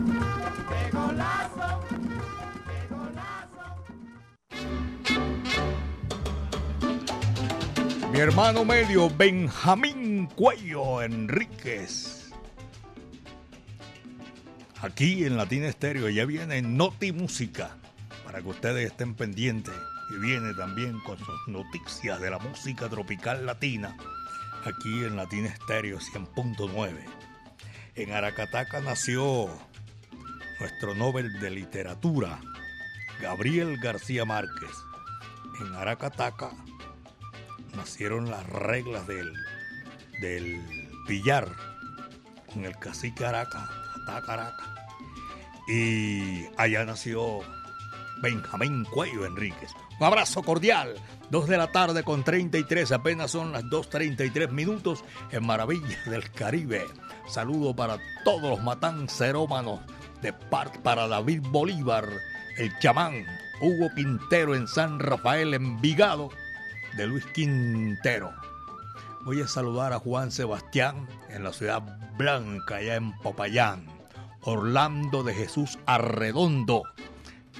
Mi 8.12 8.18
hermano 8.18 8.64
medio, 8.66 9.08
Benjamín 9.08 10.26
Cuello 10.26 11.00
Enríquez. 11.00 12.30
Aquí 14.82 15.24
en 15.24 15.36
Latina 15.36 15.68
Estéreo 15.68 16.10
ya 16.10 16.26
viene 16.26 16.60
Noti 16.60 17.12
Música 17.12 17.76
para 18.24 18.42
que 18.42 18.48
ustedes 18.48 18.86
estén 18.86 19.14
pendientes. 19.14 19.74
Y 20.12 20.18
viene 20.18 20.52
también 20.54 21.00
con 21.00 21.18
sus 21.18 21.48
noticias 21.48 22.20
de 22.20 22.30
la 22.30 22.38
música 22.38 22.88
tropical 22.88 23.46
latina 23.46 23.96
aquí 24.64 25.04
en 25.04 25.16
Latina 25.16 25.48
Estéreo 25.48 25.98
100.9. 25.98 27.04
En 27.94 28.12
Aracataca 28.12 28.80
nació 28.80 29.48
nuestro 30.60 30.94
Nobel 30.94 31.40
de 31.40 31.50
Literatura, 31.50 32.40
Gabriel 33.20 33.78
García 33.78 34.24
Márquez. 34.24 34.70
En 35.60 35.74
Aracataca 35.74 36.50
nacieron 37.74 38.30
las 38.30 38.46
reglas 38.46 39.06
del, 39.06 39.32
del 40.20 40.60
billar 41.08 41.48
con 42.52 42.64
el 42.64 42.76
cacique 42.78 43.24
Araca, 43.24 43.68
Ataca 44.02 44.32
Araca. 44.34 44.74
Y 45.68 46.46
allá 46.56 46.84
nació 46.84 47.40
Benjamín 48.22 48.84
Cuello 48.84 49.26
Enríquez. 49.26 49.72
Un 49.98 50.06
abrazo 50.06 50.42
cordial. 50.42 50.94
Dos 51.28 51.48
de 51.48 51.58
la 51.58 51.72
tarde 51.72 52.04
con 52.04 52.22
33, 52.22 52.92
apenas 52.92 53.32
son 53.32 53.52
las 53.52 53.64
2.33 53.64 54.50
minutos 54.50 55.04
en 55.32 55.44
Maravillas 55.44 56.04
del 56.06 56.30
Caribe. 56.30 56.86
Saludo 57.26 57.74
para 57.74 57.98
todos 58.24 58.48
los 58.48 58.62
matancerómanos 58.62 59.80
de 60.22 60.32
parte 60.32 60.78
para 60.78 61.08
David 61.08 61.40
Bolívar, 61.48 62.06
el 62.58 62.78
chamán, 62.78 63.26
Hugo 63.60 63.88
Quintero 63.96 64.54
en 64.54 64.68
San 64.68 65.00
Rafael, 65.00 65.52
Envigado, 65.54 66.30
de 66.96 67.06
Luis 67.08 67.26
Quintero. 67.34 68.32
Voy 69.24 69.40
a 69.40 69.48
saludar 69.48 69.92
a 69.92 69.98
Juan 69.98 70.30
Sebastián 70.30 71.08
en 71.28 71.42
la 71.42 71.52
ciudad 71.52 71.82
blanca, 72.16 72.76
allá 72.76 72.96
en 72.96 73.18
Popayán. 73.18 73.86
Orlando 74.44 75.22
de 75.22 75.34
Jesús 75.34 75.78
Arredondo 75.86 76.82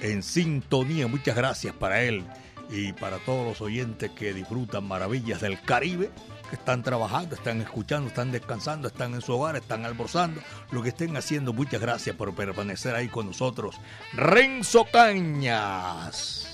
en 0.03 0.21
sintonía. 0.21 1.07
Muchas 1.07 1.35
gracias 1.35 1.73
para 1.73 2.03
él 2.03 2.23
y 2.69 2.93
para 2.93 3.17
todos 3.19 3.47
los 3.47 3.61
oyentes 3.61 4.11
que 4.11 4.33
disfrutan 4.33 4.83
maravillas 4.85 5.41
del 5.41 5.59
Caribe, 5.61 6.11
que 6.49 6.55
están 6.55 6.83
trabajando, 6.83 7.35
están 7.35 7.61
escuchando, 7.61 8.09
están 8.09 8.31
descansando, 8.31 8.87
están 8.87 9.13
en 9.13 9.21
su 9.21 9.33
hogar, 9.33 9.55
están 9.55 9.85
almorzando, 9.85 10.41
lo 10.71 10.83
que 10.83 10.89
estén 10.89 11.15
haciendo. 11.17 11.53
Muchas 11.53 11.81
gracias 11.81 12.15
por 12.15 12.35
permanecer 12.35 12.93
ahí 12.95 13.07
con 13.07 13.27
nosotros. 13.27 13.77
Renzo 14.13 14.85
Cañas. 14.91 16.49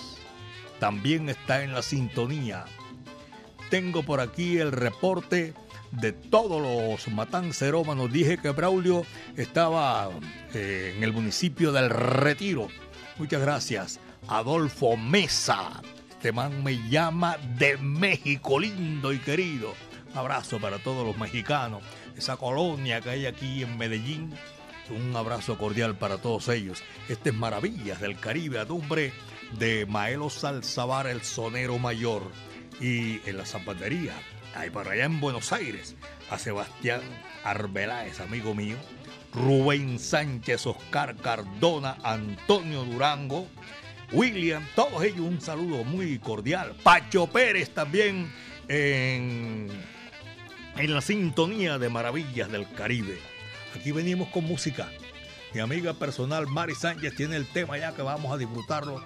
también 0.80 1.28
está 1.28 1.64
en 1.64 1.74
la 1.74 1.82
sintonía. 1.82 2.66
Tengo 3.70 4.04
por 4.04 4.22
aquí 4.22 4.58
el 4.58 4.72
reporte 4.72 5.54
de 5.92 6.12
todos 6.14 6.62
los 6.62 7.14
matancerómanos. 7.14 8.12
Dije 8.12 8.38
que 8.38 8.52
Braulio 8.52 9.04
estaba 9.36 10.10
eh, 10.54 10.94
en 10.96 11.04
el 11.04 11.14
municipio 11.14 11.72
del 11.72 11.90
Retiro. 11.90 12.70
Muchas 13.20 13.42
gracias. 13.42 14.00
Adolfo 14.30 14.96
Mesa. 14.96 15.82
Este 16.10 16.32
man 16.32 16.64
me 16.64 16.90
llama 16.90 17.38
de 17.58 17.76
México, 17.78 18.58
lindo 18.60 19.12
y 19.12 19.20
querido. 19.20 19.74
Abrazo 20.16 20.58
para 20.60 20.80
todos 20.80 21.06
los 21.06 21.18
mexicanos. 21.18 21.84
Esa 22.16 22.38
colonia 22.38 23.02
que 23.02 23.10
hay 23.10 23.26
aquí 23.26 23.62
en 23.62 23.78
Medellín. 23.78 24.34
Un 24.90 25.14
abrazo 25.18 25.58
cordial 25.58 25.98
para 25.98 26.18
todos 26.18 26.48
ellos. 26.48 26.82
Este 27.10 27.32
es 27.32 27.36
Maravillas 27.36 28.00
del 28.00 28.18
Caribe 28.18 28.60
a 28.60 28.66
nombre 28.66 29.12
de 29.60 29.86
Maelo 29.86 30.30
Salzabar, 30.30 31.06
el 31.06 31.22
sonero 31.22 31.78
mayor. 31.78 32.24
Y 32.80 33.20
en 33.30 33.38
la 33.38 33.46
zapatería, 33.46 34.14
ahí 34.56 34.70
para 34.70 34.92
allá 34.92 35.04
en 35.04 35.20
Buenos 35.20 35.52
Aires, 35.52 35.98
a 36.30 36.40
Sebastián 36.40 37.02
Arbeláez, 37.44 38.22
amigo 38.22 38.56
mío. 38.56 38.78
Rubén 39.34 40.00
Sánchez, 40.00 40.66
Oscar 40.66 41.16
Cardona, 41.16 41.98
Antonio 42.04 42.84
Durango, 42.84 43.48
William, 44.12 44.66
todos 44.76 45.04
ellos 45.04 45.20
un 45.20 45.40
saludo 45.40 45.84
muy 45.84 46.18
cordial. 46.20 46.76
Pacho 46.82 47.28
Pérez 47.28 47.70
también 47.70 48.32
en, 48.68 49.68
en 50.78 50.94
la 50.94 51.02
sintonía 51.02 51.78
de 51.78 51.90
Maravillas 51.90 52.52
del 52.52 52.70
Caribe. 52.74 53.20
Aquí 53.76 53.92
venimos 53.92 54.30
con 54.30 54.46
música. 54.46 54.90
Mi 55.54 55.62
amiga 55.62 55.94
personal 55.94 56.48
Mari 56.48 56.76
Sánchez 56.76 57.16
tiene 57.16 57.36
el 57.36 57.46
tema 57.46 57.78
ya 57.78 57.94
que 57.94 58.02
vamos 58.02 58.32
a 58.34 58.38
disfrutarlo 58.38 59.04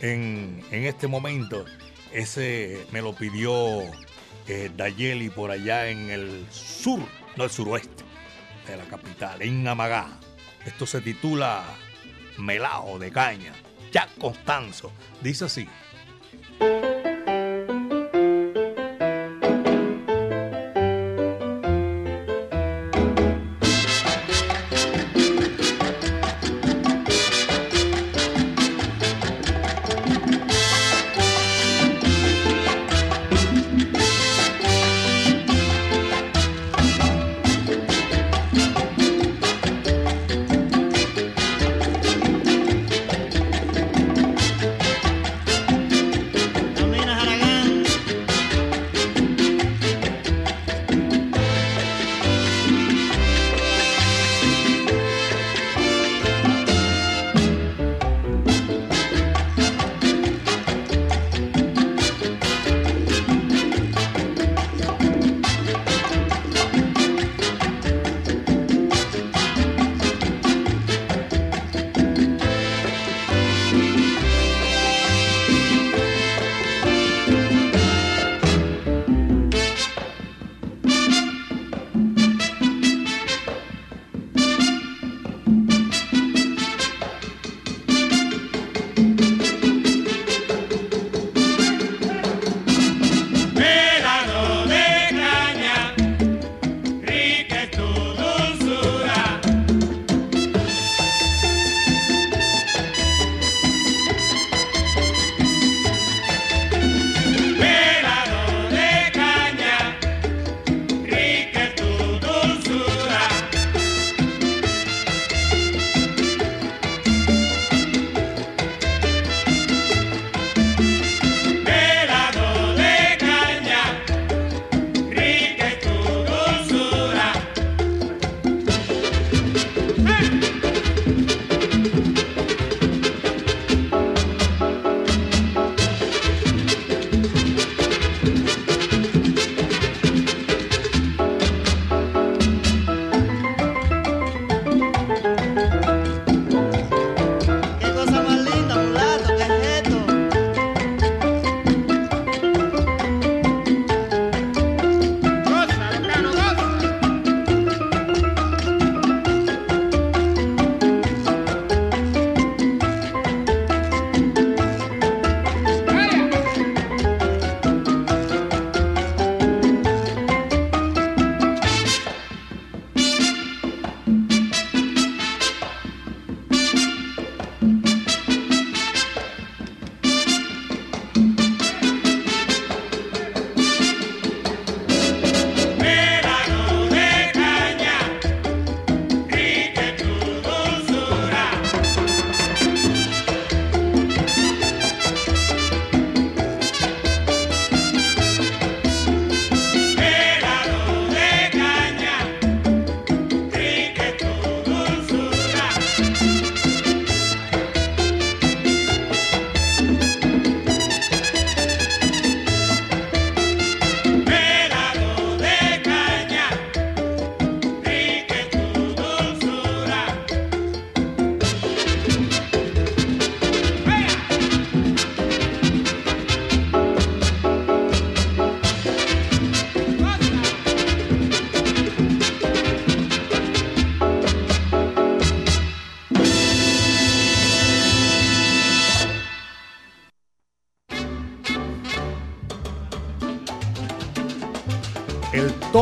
en, 0.00 0.64
en 0.70 0.84
este 0.84 1.06
momento. 1.06 1.64
Ese 2.12 2.84
me 2.90 3.00
lo 3.00 3.14
pidió 3.14 3.80
eh, 4.48 4.70
Dayeli 4.76 5.30
por 5.30 5.50
allá 5.50 5.88
en 5.88 6.10
el 6.10 6.46
sur, 6.50 7.00
no 7.36 7.44
el 7.44 7.50
suroeste 7.50 8.11
de 8.66 8.76
la 8.76 8.84
capital, 8.84 9.42
en 9.42 9.62
Namagá. 9.62 10.08
Esto 10.64 10.86
se 10.86 11.00
titula 11.00 11.64
Melao 12.38 12.98
de 12.98 13.10
Caña. 13.10 13.52
Jack 13.92 14.16
Constanzo. 14.18 14.92
Dice 15.20 15.44
así. 15.46 15.68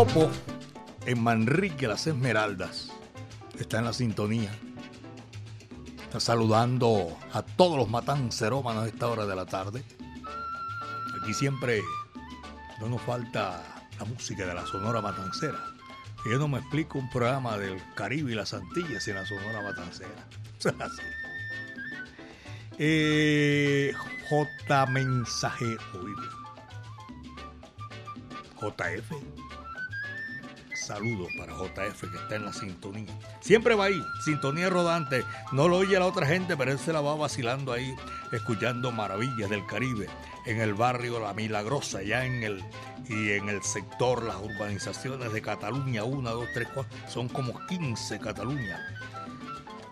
Topo 0.01 0.31
en 1.05 1.23
Manrique 1.23 1.87
Las 1.87 2.07
Esmeraldas 2.07 2.91
está 3.59 3.81
en 3.81 3.85
la 3.85 3.93
sintonía. 3.93 4.51
Está 6.05 6.21
saludando 6.21 7.19
a 7.35 7.43
todos 7.43 7.77
los 7.77 7.91
matancerómanos 7.91 8.85
a 8.85 8.87
esta 8.87 9.09
hora 9.09 9.27
de 9.27 9.37
la 9.37 9.45
tarde. 9.45 9.85
Aquí 11.21 11.35
siempre 11.35 11.83
no 12.81 12.89
nos 12.89 13.03
falta 13.03 13.63
la 13.99 14.07
música 14.07 14.47
de 14.47 14.55
la 14.55 14.65
Sonora 14.65 15.03
Matancera. 15.03 15.63
Yo 16.25 16.39
no 16.39 16.49
me 16.49 16.61
explico 16.61 16.99
un 16.99 17.11
programa 17.11 17.59
del 17.59 17.79
Caribe 17.95 18.33
y 18.33 18.37
las 18.37 18.55
Antillas 18.55 19.05
sin 19.05 19.17
la 19.17 19.27
Sonora 19.27 19.61
Matancera. 19.61 20.27
Así. 20.83 21.03
Eh, 22.79 23.93
J 24.31 24.87
Mensajero. 24.87 25.83
JF. 28.63 29.40
Saludos 30.91 31.29
para 31.39 31.53
JF 31.53 32.01
que 32.11 32.17
está 32.17 32.35
en 32.35 32.45
la 32.45 32.53
sintonía. 32.53 33.17
Siempre 33.39 33.77
va 33.77 33.85
ahí, 33.85 34.03
sintonía 34.25 34.69
rodante. 34.69 35.25
No 35.53 35.69
lo 35.69 35.77
oye 35.77 35.97
la 35.97 36.07
otra 36.07 36.27
gente, 36.27 36.57
pero 36.57 36.73
él 36.73 36.81
se 36.81 36.93
la 36.93 37.01
va 37.01 37.15
vacilando 37.15 37.73
ahí, 37.73 37.95
escuchando 38.33 38.91
maravillas 38.91 39.49
del 39.49 39.65
Caribe 39.67 40.09
en 40.47 40.61
el 40.61 40.75
barrio 40.75 41.21
La 41.21 41.33
Milagrosa, 41.33 42.03
ya 42.03 42.25
en 42.25 42.43
el 42.43 42.65
y 43.09 43.31
en 43.31 43.49
el 43.49 43.63
sector, 43.63 44.25
las 44.25 44.39
urbanizaciones 44.43 45.33
de 45.33 45.41
Cataluña, 45.41 46.03
1, 46.03 46.29
2, 46.29 46.49
3, 46.55 46.69
4, 46.75 46.97
son 47.09 47.29
como 47.29 47.65
15 47.69 48.19
Cataluña. 48.19 48.85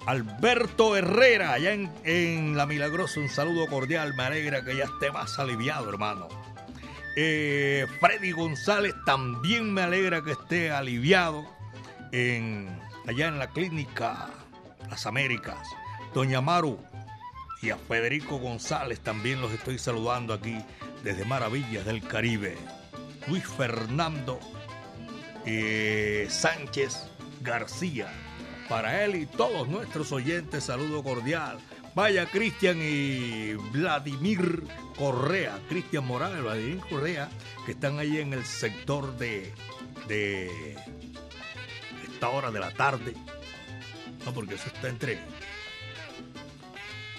Alberto 0.05 0.97
Herrera, 0.97 1.53
allá 1.53 1.75
en, 1.75 1.93
en 2.03 2.57
La 2.57 2.67
Milagrosa, 2.67 3.21
un 3.21 3.29
saludo 3.29 3.69
cordial, 3.69 4.15
me 4.15 4.25
alegra 4.25 4.65
que 4.65 4.75
ya 4.75 4.87
esté 4.87 5.13
más 5.13 5.39
aliviado, 5.39 5.89
hermano. 5.89 6.27
Eh, 7.21 7.85
Freddy 7.99 8.31
González 8.31 8.95
también 9.05 9.75
me 9.75 9.83
alegra 9.83 10.23
que 10.23 10.31
esté 10.31 10.71
aliviado 10.71 11.45
en, 12.13 12.69
allá 13.09 13.27
en 13.27 13.41
la 13.41 13.49
clínica 13.49 14.31
Las 14.89 15.05
Américas. 15.05 15.59
Doña 16.15 16.41
Maru 16.41 16.79
y 17.61 17.71
a 17.71 17.77
Federico 17.77 18.39
González 18.39 19.01
también 19.01 19.41
los 19.41 19.51
estoy 19.51 19.81
saludando 19.81 20.33
aquí 20.33 20.65
desde 21.03 21.25
Maravillas 21.25 21.85
del 21.85 22.07
Caribe. 22.07 22.57
Luis 23.27 23.45
Fernando 23.49 24.39
eh, 25.45 26.29
Sánchez 26.31 27.11
García. 27.41 28.13
Para 28.69 29.05
él 29.05 29.17
y 29.17 29.27
todos 29.27 29.67
nuestros 29.67 30.13
oyentes, 30.13 30.63
saludo 30.63 31.03
cordial. 31.03 31.59
Vaya 31.99 32.27
Cristian 32.27 32.79
y 32.81 33.55
Vladimir 33.55 34.63
Correa, 34.97 35.59
Cristian 35.69 36.07
Morales, 36.07 36.41
Vladimir 36.45 36.79
Correa, 36.89 37.29
que 37.67 37.73
están 37.73 37.99
ahí 37.99 38.19
en 38.19 38.33
el 38.33 38.45
sector 38.45 39.19
de, 39.19 39.53
de 40.07 40.77
esta 42.09 42.29
hora 42.29 42.53
de 42.53 42.61
la 42.61 42.71
tarde. 42.71 43.15
No, 44.25 44.33
porque 44.33 44.55
eso 44.55 44.69
está 44.69 44.89
entre 44.89 45.19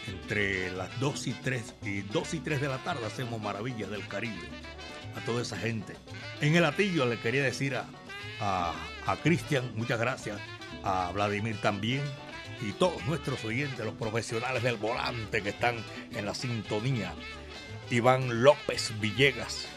entre 0.08 0.72
las 0.72 0.98
2 1.02 1.28
y 1.28 1.34
3 1.34 1.76
y 1.84 2.02
2 2.04 2.34
y 2.36 2.40
3 2.40 2.62
de 2.62 2.70
la 2.70 2.78
tarde 2.78 3.06
hacemos 3.06 3.42
maravillas 3.42 3.90
del 3.90 4.08
Caribe 4.08 4.48
a 5.14 5.20
toda 5.26 5.42
esa 5.42 5.58
gente. 5.58 5.98
En 6.40 6.56
el 6.56 6.64
atillo 6.64 7.06
le 7.06 7.20
quería 7.20 7.44
decir 7.44 7.76
a, 7.76 7.86
a, 8.40 8.74
a 9.06 9.18
Cristian, 9.18 9.74
muchas 9.76 10.00
gracias, 10.00 10.40
a 10.86 11.12
Vladimir 11.14 11.60
también 11.60 12.02
y 12.62 12.72
todos 12.74 13.06
nuestros 13.06 13.44
oyentes, 13.46 13.86
los 13.86 13.96
profesionales 13.96 14.64
del 14.64 14.78
volante 14.78 15.42
que 15.42 15.50
están 15.50 15.84
en 16.12 16.26
la 16.26 16.34
sintonía. 16.34 17.14
Iván 17.90 18.44
López 18.44 18.94
Villegas, 19.00 19.68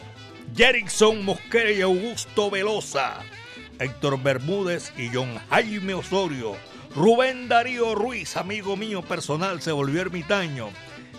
Jerickson 0.55 1.25
Mosquera 1.25 1.71
y 1.71 1.81
Augusto 1.81 2.51
Velosa, 2.51 3.21
Héctor 3.79 4.21
Bermúdez 4.21 4.93
y 4.97 5.09
John 5.11 5.39
Jaime 5.49 5.95
Osorio, 5.95 6.55
Rubén 6.95 7.47
Darío 7.47 7.95
Ruiz, 7.95 8.37
amigo 8.37 8.77
mío 8.77 9.01
personal, 9.01 9.61
se 9.61 9.71
volvió 9.71 10.01
ermitaño. 10.01 10.69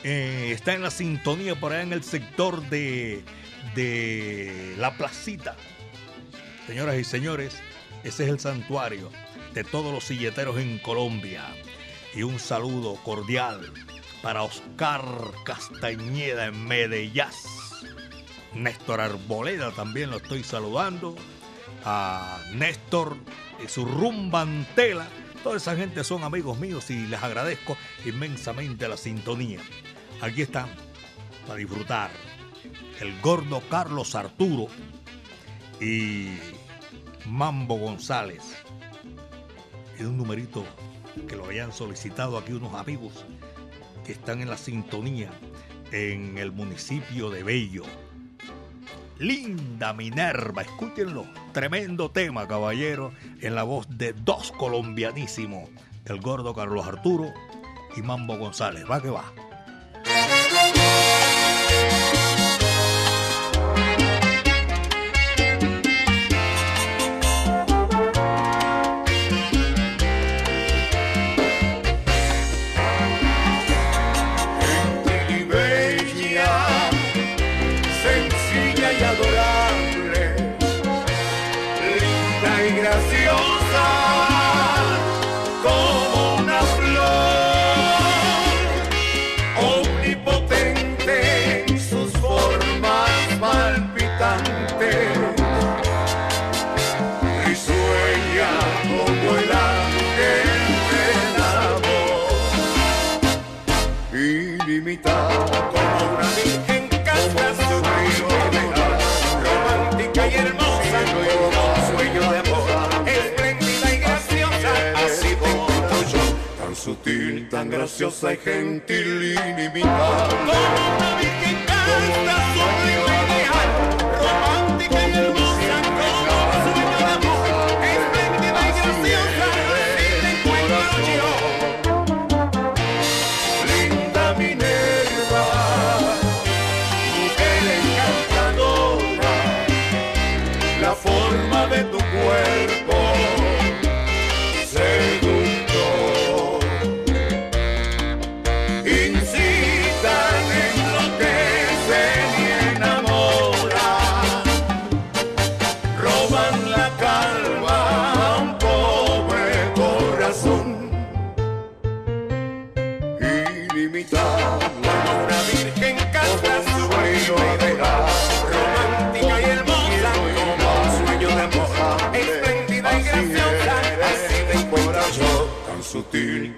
Eh, 0.04 0.52
está 0.52 0.74
en 0.74 0.82
la 0.82 0.90
sintonía 0.90 1.58
por 1.58 1.72
allá 1.72 1.82
en 1.82 1.92
el 1.92 2.04
sector 2.04 2.62
de, 2.68 3.24
de 3.74 4.74
La 4.78 4.96
Placita. 4.96 5.56
Señoras 6.66 6.96
y 6.96 7.04
señores, 7.04 7.56
ese 8.04 8.24
es 8.24 8.30
el 8.30 8.38
santuario 8.38 9.10
de 9.54 9.64
todos 9.64 9.92
los 9.92 10.04
silleteros 10.04 10.58
en 10.58 10.78
Colombia. 10.78 11.46
Y 12.14 12.22
un 12.22 12.38
saludo 12.38 12.96
cordial 12.96 13.72
para 14.20 14.42
Oscar 14.42 15.04
Castañeda 15.44 16.46
en 16.46 16.66
Medellín. 16.66 17.24
Néstor 18.52 19.00
Arboleda 19.00 19.70
también 19.70 20.10
lo 20.10 20.18
estoy 20.18 20.42
saludando. 20.42 21.14
A 21.84 22.40
Néstor 22.52 23.16
y 23.64 23.68
su 23.68 23.84
rumbantela. 23.84 25.06
Toda 25.42 25.58
esa 25.58 25.76
gente 25.76 26.02
son 26.02 26.24
amigos 26.24 26.58
míos 26.58 26.90
y 26.90 27.06
les 27.06 27.22
agradezco 27.22 27.76
inmensamente 28.04 28.88
la 28.88 28.96
sintonía. 28.96 29.60
Aquí 30.20 30.42
están 30.42 30.68
para 31.46 31.58
disfrutar 31.58 32.10
el 33.00 33.20
gordo 33.20 33.62
Carlos 33.68 34.14
Arturo 34.14 34.68
y 35.80 36.30
Mambo 37.26 37.76
González. 37.76 38.42
Es 39.98 40.06
un 40.06 40.16
numerito 40.16 40.64
que 41.28 41.36
lo 41.36 41.46
hayan 41.48 41.72
solicitado 41.72 42.36
aquí 42.36 42.52
unos 42.52 42.74
amigos 42.74 43.24
que 44.04 44.12
están 44.12 44.40
en 44.40 44.50
la 44.50 44.56
sintonía 44.56 45.30
en 45.92 46.38
el 46.38 46.52
municipio 46.52 47.30
de 47.30 47.42
Bello. 47.42 47.84
Linda 49.18 49.92
Minerva, 49.92 50.62
escúchenlo. 50.62 51.24
Tremendo 51.52 52.10
tema, 52.10 52.48
caballero, 52.48 53.12
en 53.40 53.54
la 53.54 53.62
voz 53.62 53.86
de 53.88 54.12
dos 54.12 54.50
colombianísimos, 54.52 55.70
el 56.04 56.20
gordo 56.20 56.52
Carlos 56.52 56.86
Arturo 56.86 57.32
y 57.96 58.02
Mambo 58.02 58.36
González. 58.36 58.84
Va 58.90 59.00
que 59.00 59.10
va. 59.10 59.32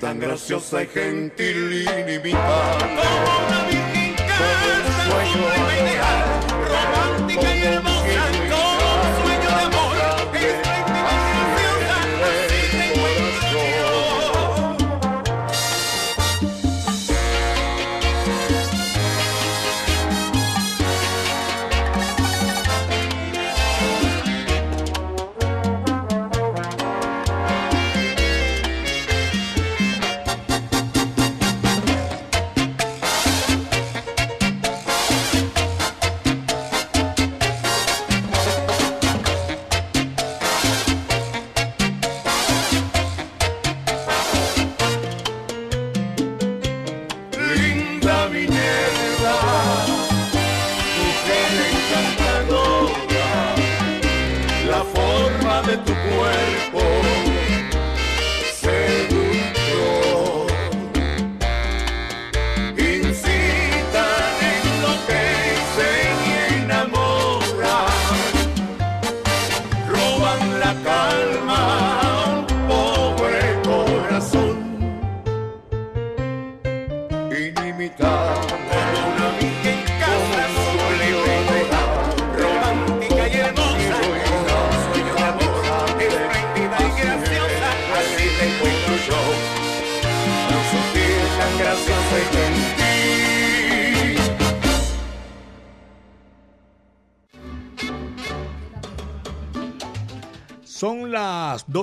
Tan 0.06 0.20
graciosa 0.20 0.84
y 0.84 0.86
gentil, 0.86 1.82
inimitable. 1.82 3.02
Como 3.24 3.46
una 3.48 3.64
virgen 3.64 4.14
casta, 4.14 5.16
sublime 5.32 5.74
ideal, 5.82 6.55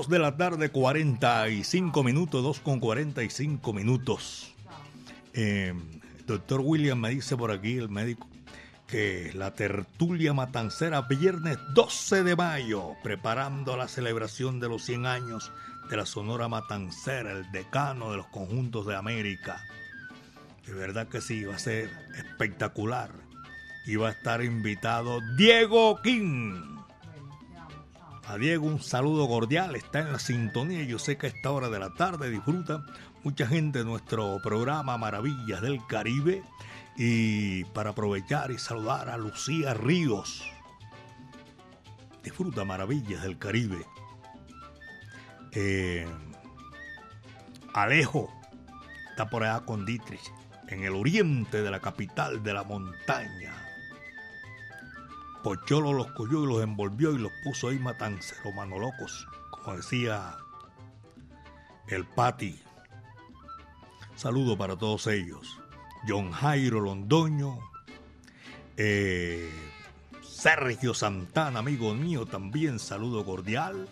2 0.04 0.10
de 0.10 0.20
la 0.20 0.36
tarde, 0.36 0.68
45 0.68 2.04
minutos, 2.04 2.44
2 2.44 2.60
con 2.60 2.82
45 2.82 3.72
minutos. 3.72 4.54
El 5.32 5.78
doctor 6.28 6.60
William 6.62 7.00
me 7.00 7.12
dice 7.12 7.38
por 7.38 7.52
aquí, 7.52 7.78
el 7.78 7.88
médico, 7.88 8.28
que 8.86 9.32
la 9.34 9.54
tertulia 9.54 10.34
matancera 10.34 11.04
viernes 11.04 11.58
12 11.74 12.24
de 12.24 12.36
mayo, 12.36 12.96
preparando 13.02 13.78
la 13.78 13.88
celebración 13.88 14.60
de 14.60 14.68
los 14.68 14.84
100 14.84 15.06
años 15.06 15.54
de 15.90 15.96
la 15.96 16.06
Sonora 16.06 16.50
Matancera, 16.50 17.32
el 17.32 17.50
decano 17.54 18.12
de 18.12 18.18
los 18.18 18.28
conjuntos 18.28 18.86
de 18.86 18.98
América. 18.98 19.64
De 20.66 20.74
verdad 20.74 21.08
que 21.08 21.22
sí, 21.22 21.46
va 21.46 21.56
a 21.56 21.60
ser 21.60 21.90
espectacular. 22.18 23.10
Y 23.86 23.96
va 23.96 24.10
a 24.10 24.12
estar 24.12 24.44
invitado 24.44 25.22
Diego 25.38 26.02
King. 26.02 26.83
A 28.26 28.38
Diego 28.38 28.68
un 28.68 28.82
saludo 28.82 29.28
cordial, 29.28 29.76
está 29.76 30.00
en 30.00 30.14
la 30.14 30.20
sintonía 30.20 30.84
y 30.84 30.88
yo 30.88 30.98
sé 30.98 31.18
que 31.18 31.28
a 31.28 31.30
esta 31.30 31.52
hora 31.52 31.70
de 31.70 31.80
la 31.80 31.94
tarde 31.94 32.30
disfruta 32.30 32.86
mucha 33.24 33.46
gente 33.46 33.80
de 33.80 33.86
nuestro 33.86 34.40
programa 34.42 34.98
Maravillas 34.98 35.62
del 35.62 35.86
Caribe 35.88 36.42
y 36.96 37.66
para 37.66 37.90
aprovechar 37.90 38.52
y 38.52 38.58
saludar 38.58 39.10
a 39.10 39.18
Lucía 39.18 39.74
Ríos. 39.74 40.42
Disfruta 42.24 42.64
Maravillas 42.64 43.24
del 43.24 43.38
Caribe. 43.38 43.86
Eh, 45.52 46.08
Alejo 47.74 48.30
está 49.10 49.30
por 49.30 49.44
allá 49.44 49.66
con 49.66 49.86
Dietrich, 49.86 50.32
en 50.70 50.84
el 50.84 50.96
oriente 50.96 51.62
de 51.62 51.70
la 51.70 51.82
capital 51.82 52.42
de 52.42 52.54
la 52.54 52.64
montaña. 52.64 53.63
Pocholo 55.44 55.92
los 55.92 56.08
cogió 56.14 56.44
y 56.44 56.48
los 56.48 56.64
envolvió 56.64 57.12
y 57.12 57.20
los 57.20 57.32
puso 57.44 57.68
ahí 57.68 57.78
matanceros, 57.78 58.56
mano 58.56 58.80
locos, 58.80 59.28
como 59.52 59.76
decía 59.76 60.38
el 61.90 62.06
Pati. 62.06 62.58
Saludo 64.16 64.58
para 64.58 64.78
todos 64.78 65.08
ellos. 65.08 65.60
John 66.08 66.32
Jairo 66.32 66.80
Londoño, 66.80 67.60
eh, 68.78 69.52
Sergio 70.22 70.94
Santana, 70.94 71.60
amigo 71.60 71.94
mío, 71.94 72.26
también 72.26 72.80
saludo 72.80 73.26
cordial. 73.26 73.90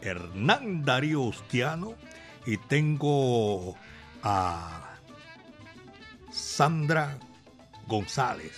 Hernán 0.00 0.84
Darío 0.84 1.22
Ustiano 1.22 1.94
y 2.46 2.56
tengo 2.58 3.74
a 4.22 4.96
Sandra 6.30 7.18
González. 7.86 8.52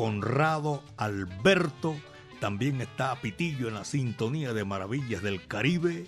Conrado 0.00 0.82
Alberto, 0.96 1.94
también 2.40 2.80
está 2.80 3.14
Pitillo 3.20 3.68
en 3.68 3.74
la 3.74 3.84
sintonía 3.84 4.54
de 4.54 4.64
Maravillas 4.64 5.22
del 5.22 5.46
Caribe. 5.46 6.06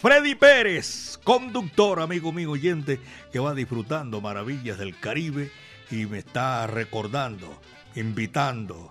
Freddy 0.00 0.34
Pérez, 0.34 1.16
conductor, 1.22 2.00
amigo 2.00 2.32
mío 2.32 2.50
oyente, 2.50 2.98
que 3.30 3.38
va 3.38 3.54
disfrutando 3.54 4.20
Maravillas 4.20 4.78
del 4.78 4.98
Caribe 4.98 5.52
y 5.92 6.06
me 6.06 6.18
está 6.18 6.66
recordando, 6.66 7.56
invitando 7.94 8.90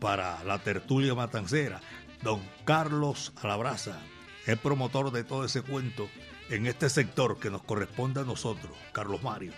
para 0.00 0.42
la 0.44 0.58
tertulia 0.58 1.14
matancera, 1.14 1.82
don 2.22 2.40
Carlos 2.64 3.34
Alabraza, 3.42 4.00
el 4.46 4.56
promotor 4.56 5.12
de 5.12 5.22
todo 5.22 5.44
ese 5.44 5.60
cuento 5.60 6.08
en 6.48 6.64
este 6.64 6.88
sector 6.88 7.38
que 7.38 7.50
nos 7.50 7.62
corresponde 7.62 8.22
a 8.22 8.24
nosotros, 8.24 8.72
Carlos 8.92 9.22
Mario. 9.22 9.52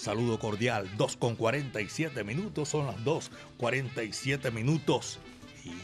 Saludo 0.00 0.38
cordial, 0.38 0.88
2 0.96 1.16
con 1.18 1.36
47 1.36 2.24
minutos, 2.24 2.70
son 2.70 2.86
las 2.86 2.96
2.47 3.04 4.50
minutos. 4.50 5.18
Y 5.62 5.74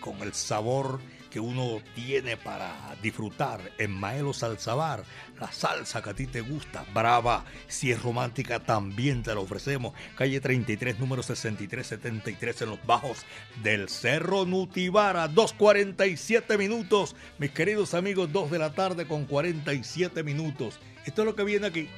con 0.00 0.22
el 0.22 0.32
sabor 0.32 1.00
que 1.30 1.38
uno 1.38 1.82
tiene 1.94 2.38
para 2.38 2.96
disfrutar 3.02 3.60
en 3.76 3.90
Maelo 3.90 4.32
Salsabar, 4.32 5.04
la 5.38 5.52
salsa 5.52 6.00
que 6.00 6.08
a 6.08 6.14
ti 6.14 6.26
te 6.26 6.40
gusta, 6.40 6.86
brava, 6.94 7.44
si 7.66 7.90
es 7.90 8.02
romántica 8.02 8.60
también 8.60 9.22
te 9.22 9.34
la 9.34 9.40
ofrecemos, 9.40 9.92
calle 10.16 10.40
33, 10.40 10.98
número 10.98 11.22
6373 11.22 12.62
en 12.62 12.70
los 12.70 12.86
bajos 12.86 13.26
del 13.62 13.90
Cerro 13.90 14.46
Nutibara, 14.46 15.28
2.47 15.28 16.56
minutos, 16.56 17.14
mis 17.36 17.50
queridos 17.50 17.92
amigos, 17.92 18.32
2 18.32 18.50
de 18.50 18.58
la 18.60 18.72
tarde 18.72 19.06
con 19.06 19.26
47 19.26 20.22
minutos, 20.22 20.78
esto 21.04 21.20
es 21.20 21.26
lo 21.26 21.36
que 21.36 21.44
viene 21.44 21.66
aquí. 21.66 21.90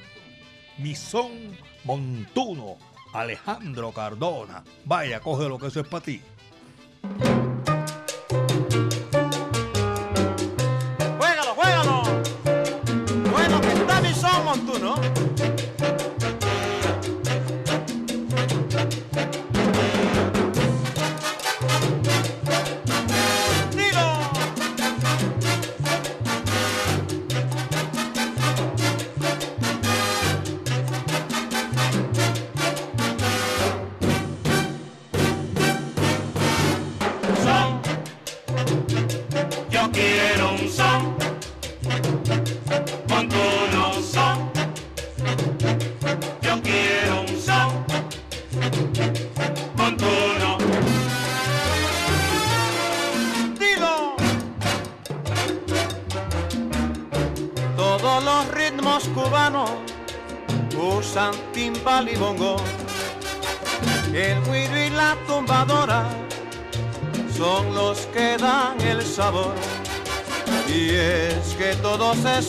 Misón 0.81 1.57
Montuno, 1.85 2.79
Alejandro 3.13 3.93
Cardona. 3.93 4.65
Vaya, 4.85 5.21
coge 5.21 5.49
lo 5.49 5.59
que 5.59 5.67
eso 5.67 5.81
es 5.81 5.89
para 5.89 6.05
ti. 6.05 6.23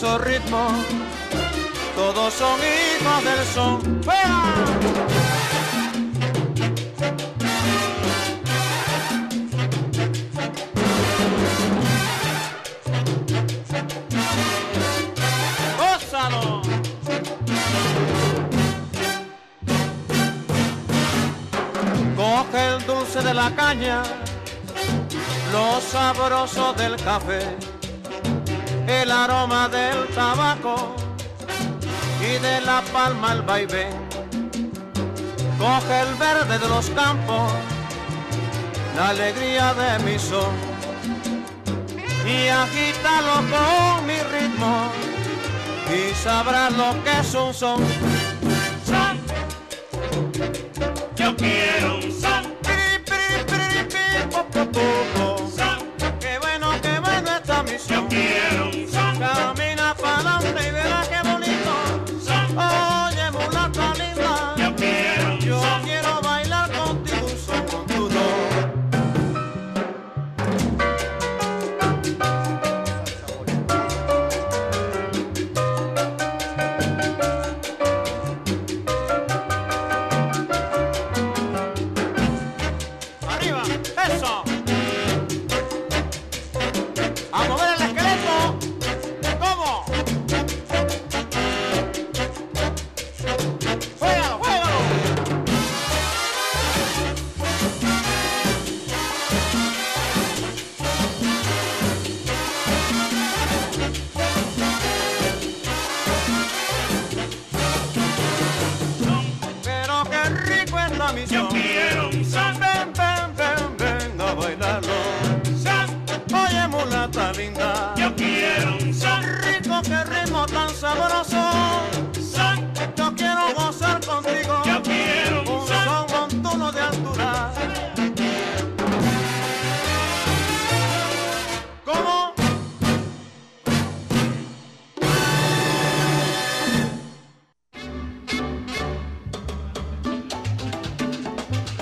Esos 0.02 0.22
ritmos, 0.22 0.72
todos 1.96 2.34
son 2.34 2.60
hijos 2.60 3.24
del 3.24 3.46
son. 3.46 4.04
¡Fuera! 4.04 4.42
Coge 22.16 22.68
el 22.68 22.86
dulce 22.88 23.22
de 23.22 23.34
la 23.36 23.52
caña, 23.52 24.02
lo 25.52 25.80
sabroso 25.80 26.74
del 26.74 26.96
café, 26.96 27.56
el 28.88 29.12
aroma 29.12 29.68
del 29.70 30.08
tabaco 30.16 30.96
y 32.20 32.40
de 32.40 32.62
la 32.62 32.82
palma 32.94 33.34
el 33.34 33.42
vaivén. 33.42 33.94
Coge 35.58 36.02
el 36.02 36.16
verde 36.16 36.58
de 36.58 36.68
los 36.68 36.90
campos, 36.92 37.52
la 38.96 39.10
alegría 39.10 39.74
de 39.74 40.04
mi 40.04 40.18
son 40.18 40.72
y 42.26 42.48
agítalo 42.48 43.36
con 43.52 44.06
mi 44.06 44.18
ritmo 44.18 44.92
y 45.90 46.14
sabrás 46.16 46.72
lo 46.74 47.04
que 47.04 47.20
es 47.20 47.34
un. 47.36 47.54
Son. 47.54 48.21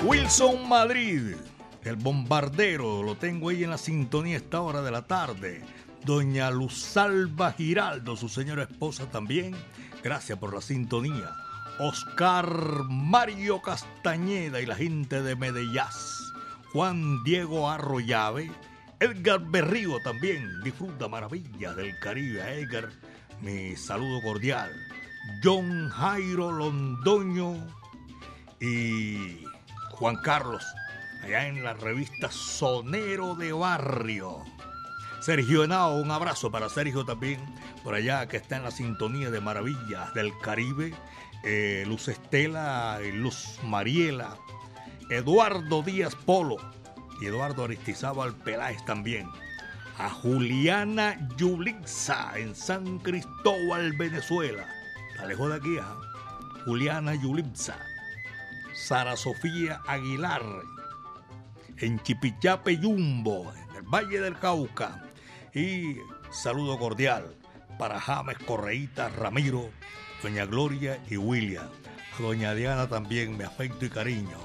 Wilson 0.02 0.68
Madrid, 0.68 1.34
el 1.84 1.96
bombardero, 1.96 3.02
lo 3.02 3.16
tengo 3.16 3.48
ahí 3.48 3.64
en 3.64 3.70
la 3.70 3.78
sintonía 3.78 4.34
a 4.34 4.38
esta 4.38 4.60
hora 4.60 4.80
de 4.80 4.90
la 4.90 5.06
tarde. 5.06 5.62
Doña 6.04 6.50
Luzalba 6.50 7.52
Giraldo, 7.52 8.16
su 8.16 8.28
señora 8.28 8.62
esposa 8.62 9.10
también, 9.10 9.54
gracias 10.02 10.38
por 10.38 10.54
la 10.54 10.60
sintonía. 10.60 11.30
Oscar 11.78 12.84
Mario 12.88 13.60
Castañeda 13.62 14.60
y 14.60 14.66
la 14.66 14.74
gente 14.74 15.22
de 15.22 15.36
Medellás. 15.36 16.32
Juan 16.72 17.22
Diego 17.24 17.70
Arroyave. 17.70 18.50
Edgar 18.98 19.40
Berrío 19.40 20.00
también 20.02 20.62
disfruta 20.62 21.08
maravillas 21.08 21.74
del 21.76 21.98
Caribe. 21.98 22.42
Edgar, 22.60 22.90
mi 23.40 23.76
saludo 23.76 24.20
cordial. 24.22 24.70
John 25.42 25.88
Jairo 25.90 26.52
Londoño 26.52 27.54
y 28.60 29.44
Juan 29.92 30.16
Carlos, 30.22 30.64
allá 31.22 31.46
en 31.46 31.62
la 31.62 31.74
revista 31.74 32.30
Sonero 32.30 33.34
de 33.34 33.52
Barrio. 33.52 34.44
Sergio 35.20 35.64
Henao, 35.64 35.96
un 35.96 36.10
abrazo 36.10 36.50
para 36.50 36.70
Sergio 36.70 37.04
también, 37.04 37.40
por 37.84 37.94
allá 37.94 38.26
que 38.26 38.38
está 38.38 38.56
en 38.56 38.64
la 38.64 38.70
sintonía 38.70 39.30
de 39.30 39.40
Maravillas 39.40 40.14
del 40.14 40.32
Caribe. 40.38 40.94
Eh, 41.44 41.84
Luz 41.86 42.08
Estela 42.08 42.98
Luz 43.12 43.58
Mariela. 43.62 44.36
Eduardo 45.10 45.82
Díaz 45.82 46.14
Polo 46.14 46.56
y 47.20 47.26
Eduardo 47.26 47.64
Aristizábal 47.64 48.34
Peláez 48.34 48.82
también. 48.84 49.28
A 49.98 50.08
Juliana 50.08 51.28
Yulixa 51.36 52.32
en 52.36 52.54
San 52.54 52.98
Cristóbal, 53.00 53.92
Venezuela. 53.92 54.66
Está 55.10 55.26
lejos 55.26 55.50
de 55.50 55.56
aquí, 55.56 55.76
¿ah? 55.78 55.96
Juliana 56.64 57.14
Yulixa. 57.14 57.78
Sara 58.72 59.16
Sofía 59.16 59.82
Aguilar, 59.86 60.42
en 61.76 62.00
Chipichape 62.00 62.78
Yumbo, 62.78 63.52
en 63.52 63.76
el 63.76 63.82
Valle 63.82 64.20
del 64.20 64.38
Cauca. 64.38 65.09
Y 65.54 65.96
saludo 66.30 66.78
cordial 66.78 67.34
para 67.78 68.00
James 68.00 68.38
Correíta 68.38 69.08
Ramiro, 69.08 69.70
Doña 70.22 70.46
Gloria 70.46 71.02
y 71.08 71.16
William. 71.16 71.68
A 72.18 72.22
Doña 72.22 72.54
Diana 72.54 72.88
también 72.88 73.36
me 73.36 73.44
afecto 73.44 73.84
y 73.84 73.90
cariño. 73.90 74.38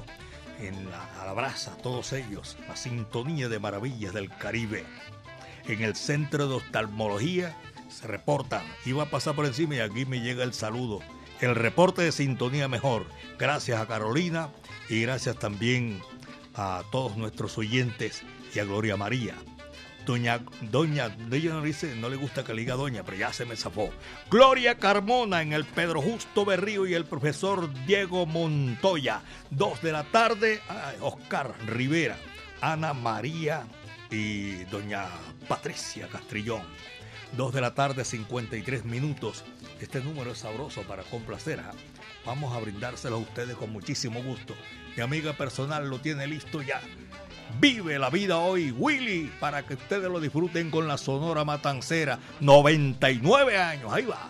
En 0.60 0.90
la, 0.90 1.22
a 1.22 1.26
la 1.26 1.34
brasa, 1.34 1.76
todos 1.78 2.14
ellos, 2.14 2.58
la 2.68 2.76
sintonía 2.76 3.50
de 3.50 3.60
maravillas 3.60 4.14
del 4.14 4.30
Caribe. 4.30 4.86
En 5.68 5.82
el 5.82 5.96
centro 5.96 6.48
de 6.48 6.56
oftalmología 6.56 7.58
se 7.90 8.08
reportan. 8.08 8.64
Iba 8.86 9.04
a 9.04 9.10
pasar 9.10 9.36
por 9.36 9.46
encima 9.46 9.76
y 9.76 9.80
aquí 9.80 10.06
me 10.06 10.22
llega 10.22 10.44
el 10.44 10.54
saludo 10.54 11.02
el 11.42 11.56
reporte 11.56 12.02
de 12.02 12.12
sintonía 12.12 12.68
mejor. 12.68 13.06
Gracias 13.38 13.80
a 13.80 13.88
Carolina 13.88 14.50
y 14.90 15.02
gracias 15.02 15.38
también 15.38 16.02
a 16.54 16.84
todos 16.92 17.18
nuestros 17.18 17.58
oyentes 17.58 18.24
y 18.54 18.60
a 18.60 18.64
Gloria 18.64 18.96
María. 18.96 19.36
Doña, 20.06 20.40
doña, 20.62 21.16
ella 21.32 21.54
no 21.54 21.62
dice, 21.64 21.96
no 21.96 22.10
le 22.10 22.16
gusta 22.16 22.44
que 22.44 22.54
le 22.54 22.62
diga 22.62 22.76
doña, 22.76 23.04
pero 23.04 23.18
ya 23.18 23.34
se 23.34 23.44
me 23.46 23.56
zafó. 23.56 23.90
Gloria 24.30 24.78
Carmona 24.78 25.42
en 25.42 25.52
el 25.54 25.66
Pedro 25.66 26.02
Justo 26.02 26.46
Berrío 26.46 26.86
y 26.86 26.94
el 26.94 27.06
profesor 27.06 27.74
Diego 27.86 28.28
Montoya. 28.28 29.22
Dos 29.50 29.82
de 29.82 29.92
la 29.92 30.04
tarde, 30.04 30.62
Oscar 31.02 31.56
Rivera, 31.66 32.18
Ana 32.62 32.94
María 32.94 33.66
y 34.12 34.64
doña 34.66 35.08
Patricia 35.48 36.08
Castrillón. 36.08 36.62
Dos 37.36 37.54
de 37.54 37.62
la 37.62 37.74
tarde, 37.74 38.06
53 38.06 38.86
minutos. 38.86 39.44
Este 39.82 40.02
número 40.02 40.32
es 40.32 40.38
sabroso 40.38 40.84
para 40.84 41.04
complacer. 41.04 41.60
¿ah? 41.60 41.72
Vamos 42.26 42.56
a 42.56 42.60
brindárselo 42.60 43.16
a 43.16 43.20
ustedes 43.20 43.56
con 43.56 43.72
muchísimo 43.72 44.22
gusto. 44.24 44.56
Mi 44.96 45.02
amiga 45.02 45.34
personal 45.34 45.90
lo 45.90 46.00
tiene 46.00 46.28
listo 46.28 46.62
ya. 46.62 46.80
Vive 47.60 47.98
la 48.00 48.10
vida 48.10 48.38
hoy, 48.38 48.72
Willy, 48.72 49.32
para 49.40 49.64
que 49.64 49.76
ustedes 49.76 50.10
lo 50.10 50.20
disfruten 50.20 50.70
con 50.70 50.88
la 50.88 50.98
Sonora 50.98 51.46
Matancera. 51.46 52.20
99 52.42 53.58
años, 53.58 53.94
ahí 53.94 54.06
va. 54.06 54.30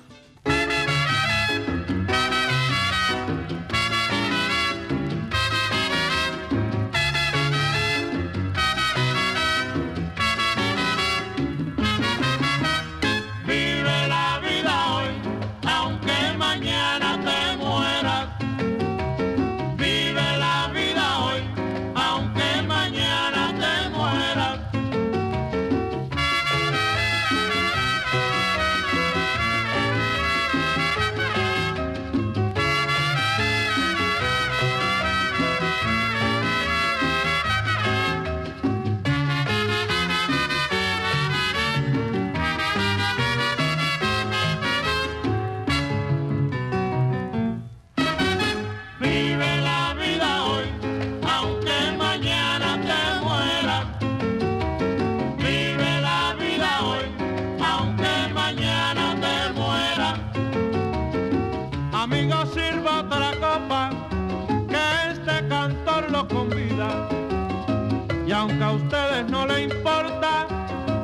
Aunque 68.35 68.63
a 68.63 68.71
ustedes 68.71 69.29
no 69.29 69.47
les 69.47 69.73
importa, 69.73 70.47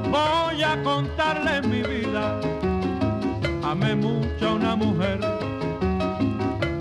voy 0.10 0.62
a 0.62 0.82
contarles 0.84 1.66
mi 1.66 1.82
vida. 1.82 2.40
Amé 3.64 3.96
mucho 3.96 4.50
a 4.50 4.54
una 4.56 4.76
mujer, 4.76 5.20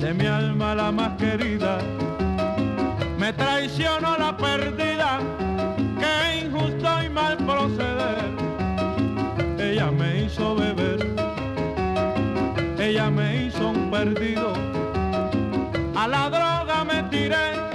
de 0.00 0.12
mi 0.12 0.26
alma 0.26 0.74
la 0.74 0.90
más 0.90 1.16
querida. 1.18 1.78
Me 3.16 3.32
traicionó 3.32 4.18
la 4.18 4.36
perdida, 4.36 5.20
que 6.00 6.46
injusto 6.46 6.88
y 7.04 7.08
mal 7.08 7.36
proceder. 7.38 8.30
Ella 9.58 9.90
me 9.92 10.22
hizo 10.22 10.56
beber, 10.56 10.98
ella 12.78 13.08
me 13.10 13.44
hizo 13.44 13.68
un 13.68 13.90
perdido. 13.90 14.52
A 15.94 16.08
la 16.08 16.28
droga 16.28 16.84
me 16.84 17.02
tiré, 17.04 17.69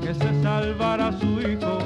que 0.00 0.14
se 0.14 0.42
salvara 0.42 1.12
su 1.20 1.38
hijo. 1.42 1.80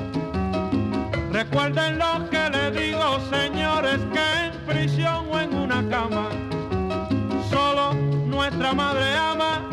Recuerden 1.33 1.99
lo 1.99 2.31
que 2.31 2.51
le 2.51 2.71
digo, 2.71 3.19
señores, 3.31 3.99
que 4.13 4.47
en 4.47 4.53
prisión 4.65 5.27
o 5.29 5.41
en 5.41 5.53
una 5.55 5.89
cama, 5.89 6.29
solo 7.51 7.95
nuestra 8.29 8.73
madre 8.75 9.17
ama, 9.17 9.66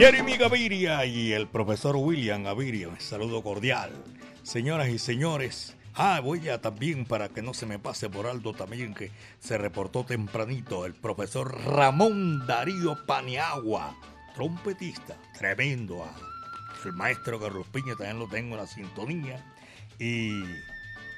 Jeremy 0.00 0.38
Gaviria 0.38 1.04
y 1.04 1.34
el 1.34 1.46
profesor 1.46 1.94
William 1.94 2.42
Gaviria, 2.42 2.88
un 2.88 2.98
saludo 2.98 3.42
cordial. 3.42 3.92
Señoras 4.42 4.88
y 4.88 4.98
señores, 4.98 5.76
ah, 5.94 6.20
voy 6.20 6.48
a 6.48 6.58
también 6.58 7.04
para 7.04 7.28
que 7.28 7.42
no 7.42 7.52
se 7.52 7.66
me 7.66 7.78
pase 7.78 8.08
por 8.08 8.26
alto 8.26 8.54
también 8.54 8.94
que 8.94 9.10
se 9.40 9.58
reportó 9.58 10.04
tempranito 10.04 10.86
el 10.86 10.94
profesor 10.94 11.54
Ramón 11.66 12.46
Darío 12.46 13.04
Paniagua, 13.04 13.94
trompetista, 14.34 15.18
tremendo. 15.38 16.02
ah. 16.02 16.16
El 16.82 16.94
maestro 16.94 17.38
Carlos 17.38 17.66
Piña 17.70 17.94
también 17.94 18.20
lo 18.20 18.26
tengo 18.26 18.54
en 18.54 18.62
la 18.62 18.66
sintonía. 18.66 19.44
Y, 19.98 20.30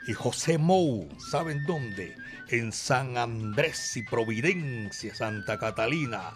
y 0.08 0.12
José 0.12 0.58
Mou, 0.58 1.08
¿saben 1.30 1.64
dónde? 1.66 2.16
En 2.48 2.72
San 2.72 3.16
Andrés 3.16 3.96
y 3.96 4.02
Providencia, 4.02 5.14
Santa 5.14 5.56
Catalina 5.56 6.32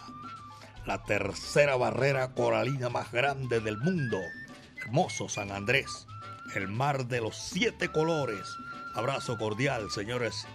la 0.87 1.03
tercera 1.03 1.75
barrera 1.75 2.29
coralina 2.29 2.87
más 2.89 3.11
grande 3.11 3.59
del 3.59 3.77
mundo. 3.77 4.21
Hermoso 4.77 5.27
San 5.27 5.51
Andrés, 5.51 6.07
el 6.55 6.69
mar 6.69 7.07
de 7.07 7.19
los 7.19 7.35
siete 7.35 7.89
colores. 7.89 8.47
Abrazo 8.95 9.37
cordial, 9.37 9.91
señores 9.91 10.47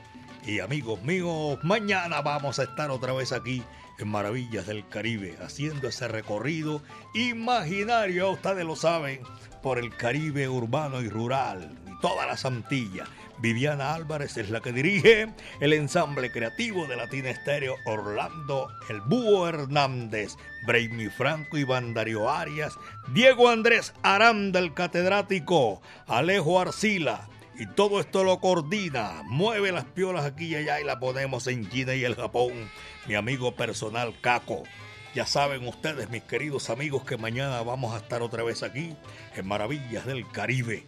y 0.46 0.60
amigos 0.60 1.02
míos. 1.02 1.58
Mañana 1.62 2.22
vamos 2.22 2.58
a 2.58 2.62
estar 2.62 2.90
otra 2.90 3.12
vez 3.12 3.30
aquí 3.30 3.62
en 3.98 4.08
Maravillas 4.08 4.66
del 4.66 4.88
Caribe, 4.88 5.36
haciendo 5.44 5.86
ese 5.86 6.08
recorrido 6.08 6.80
imaginario, 7.12 8.30
ustedes 8.30 8.64
lo 8.64 8.74
saben, 8.74 9.20
por 9.62 9.78
el 9.78 9.94
Caribe 9.94 10.48
urbano 10.48 11.02
y 11.02 11.10
rural 11.10 11.78
y 11.86 12.00
todas 12.00 12.26
las 12.26 12.46
Antillas. 12.46 13.08
Viviana 13.42 13.94
Álvarez 13.94 14.36
es 14.36 14.50
la 14.50 14.60
que 14.60 14.72
dirige 14.72 15.26
el 15.58 15.72
ensamble 15.72 16.30
creativo 16.30 16.86
de 16.86 16.94
Latina 16.94 17.28
Estéreo 17.28 17.74
Orlando 17.84 18.68
El 18.88 19.00
Búho 19.00 19.48
Hernández, 19.48 20.36
Braimi 20.64 21.08
Franco 21.08 21.58
y 21.58 21.64
Darío 21.92 22.30
Arias, 22.30 22.72
Diego 23.12 23.48
Andrés 23.48 23.94
Aranda 24.04 24.60
el 24.60 24.74
catedrático, 24.74 25.82
Alejo 26.06 26.60
Arcila, 26.60 27.28
y 27.58 27.66
todo 27.66 27.98
esto 27.98 28.22
lo 28.22 28.38
coordina, 28.38 29.22
mueve 29.24 29.72
las 29.72 29.86
piolas 29.86 30.24
aquí 30.24 30.46
y 30.46 30.54
allá 30.54 30.80
y 30.80 30.84
la 30.84 31.00
ponemos 31.00 31.48
en 31.48 31.68
China 31.68 31.96
y 31.96 32.04
el 32.04 32.14
Japón. 32.14 32.70
Mi 33.08 33.16
amigo 33.16 33.56
personal 33.56 34.14
Caco. 34.20 34.62
Ya 35.16 35.26
saben 35.26 35.66
ustedes, 35.66 36.08
mis 36.10 36.22
queridos 36.22 36.70
amigos, 36.70 37.04
que 37.04 37.16
mañana 37.16 37.60
vamos 37.62 37.92
a 37.92 37.98
estar 37.98 38.22
otra 38.22 38.44
vez 38.44 38.62
aquí 38.62 38.96
en 39.34 39.46
Maravillas 39.48 40.06
del 40.06 40.28
Caribe. 40.28 40.86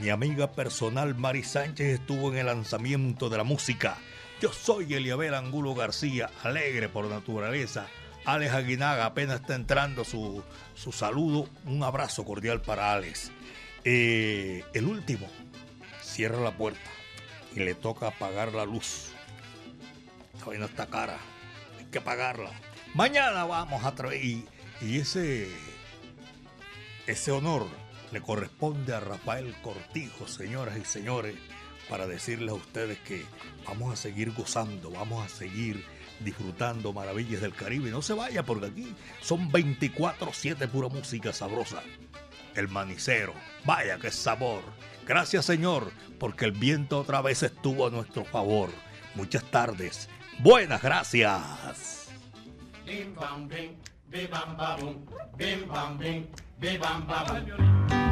Mi 0.00 0.08
amiga 0.08 0.52
personal 0.52 1.14
Mari 1.14 1.42
Sánchez 1.42 2.00
estuvo 2.00 2.32
en 2.32 2.38
el 2.38 2.46
lanzamiento 2.46 3.28
de 3.28 3.36
la 3.36 3.44
música. 3.44 3.98
Yo 4.40 4.52
soy 4.52 4.94
Eliabel 4.94 5.34
Angulo 5.34 5.74
García, 5.74 6.30
alegre 6.42 6.88
por 6.88 7.04
naturaleza. 7.06 7.86
Alex 8.24 8.52
Aguinaga 8.52 9.04
apenas 9.06 9.40
está 9.40 9.54
entrando 9.54 10.04
su, 10.04 10.42
su 10.74 10.92
saludo. 10.92 11.48
Un 11.66 11.82
abrazo 11.82 12.24
cordial 12.24 12.60
para 12.60 12.92
Alex. 12.92 13.30
Eh, 13.84 14.64
el 14.74 14.86
último 14.86 15.28
cierra 16.02 16.40
la 16.40 16.56
puerta 16.56 16.90
y 17.54 17.60
le 17.60 17.74
toca 17.74 18.08
apagar 18.08 18.52
la 18.54 18.64
luz. 18.64 19.12
Esta 20.34 20.46
vaina 20.46 20.64
está 20.66 20.86
cara, 20.86 21.18
hay 21.78 21.84
que 21.86 21.98
apagarla. 21.98 22.50
Mañana 22.94 23.44
vamos 23.44 23.84
a 23.84 23.94
traer 23.94 24.24
y, 24.24 24.46
y 24.80 24.98
ese 24.98 25.48
ese 27.06 27.30
honor 27.32 27.66
le 28.12 28.20
corresponde 28.20 28.94
a 28.94 29.00
Rafael 29.00 29.54
Cortijo, 29.62 30.28
señoras 30.28 30.76
y 30.76 30.84
señores, 30.84 31.34
para 31.88 32.06
decirles 32.06 32.50
a 32.50 32.54
ustedes 32.54 32.98
que 33.00 33.24
vamos 33.66 33.92
a 33.92 33.96
seguir 33.96 34.32
gozando, 34.32 34.90
vamos 34.90 35.24
a 35.24 35.28
seguir 35.28 35.84
disfrutando 36.20 36.92
maravillas 36.92 37.40
del 37.40 37.54
Caribe. 37.54 37.90
No 37.90 38.02
se 38.02 38.12
vaya 38.12 38.42
porque 38.42 38.66
aquí 38.66 38.94
son 39.20 39.50
24/7 39.50 40.68
pura 40.68 40.88
música 40.88 41.32
sabrosa. 41.32 41.82
El 42.54 42.68
manicero, 42.68 43.34
vaya 43.64 43.98
que 43.98 44.10
sabor. 44.10 44.62
Gracias 45.06 45.46
Señor, 45.46 45.90
porque 46.18 46.44
el 46.44 46.52
viento 46.52 47.00
otra 47.00 47.22
vez 47.22 47.42
estuvo 47.42 47.86
a 47.86 47.90
nuestro 47.90 48.24
favor. 48.24 48.70
Muchas 49.14 49.44
tardes. 49.50 50.08
Buenas 50.38 50.82
gracias. 50.82 52.08
Bim 52.86 53.14
bam 53.14 53.48
bim, 53.48 53.76
bam 55.66 55.98
bim 55.98 56.26
Bebam 56.62 57.02
babam. 57.08 58.11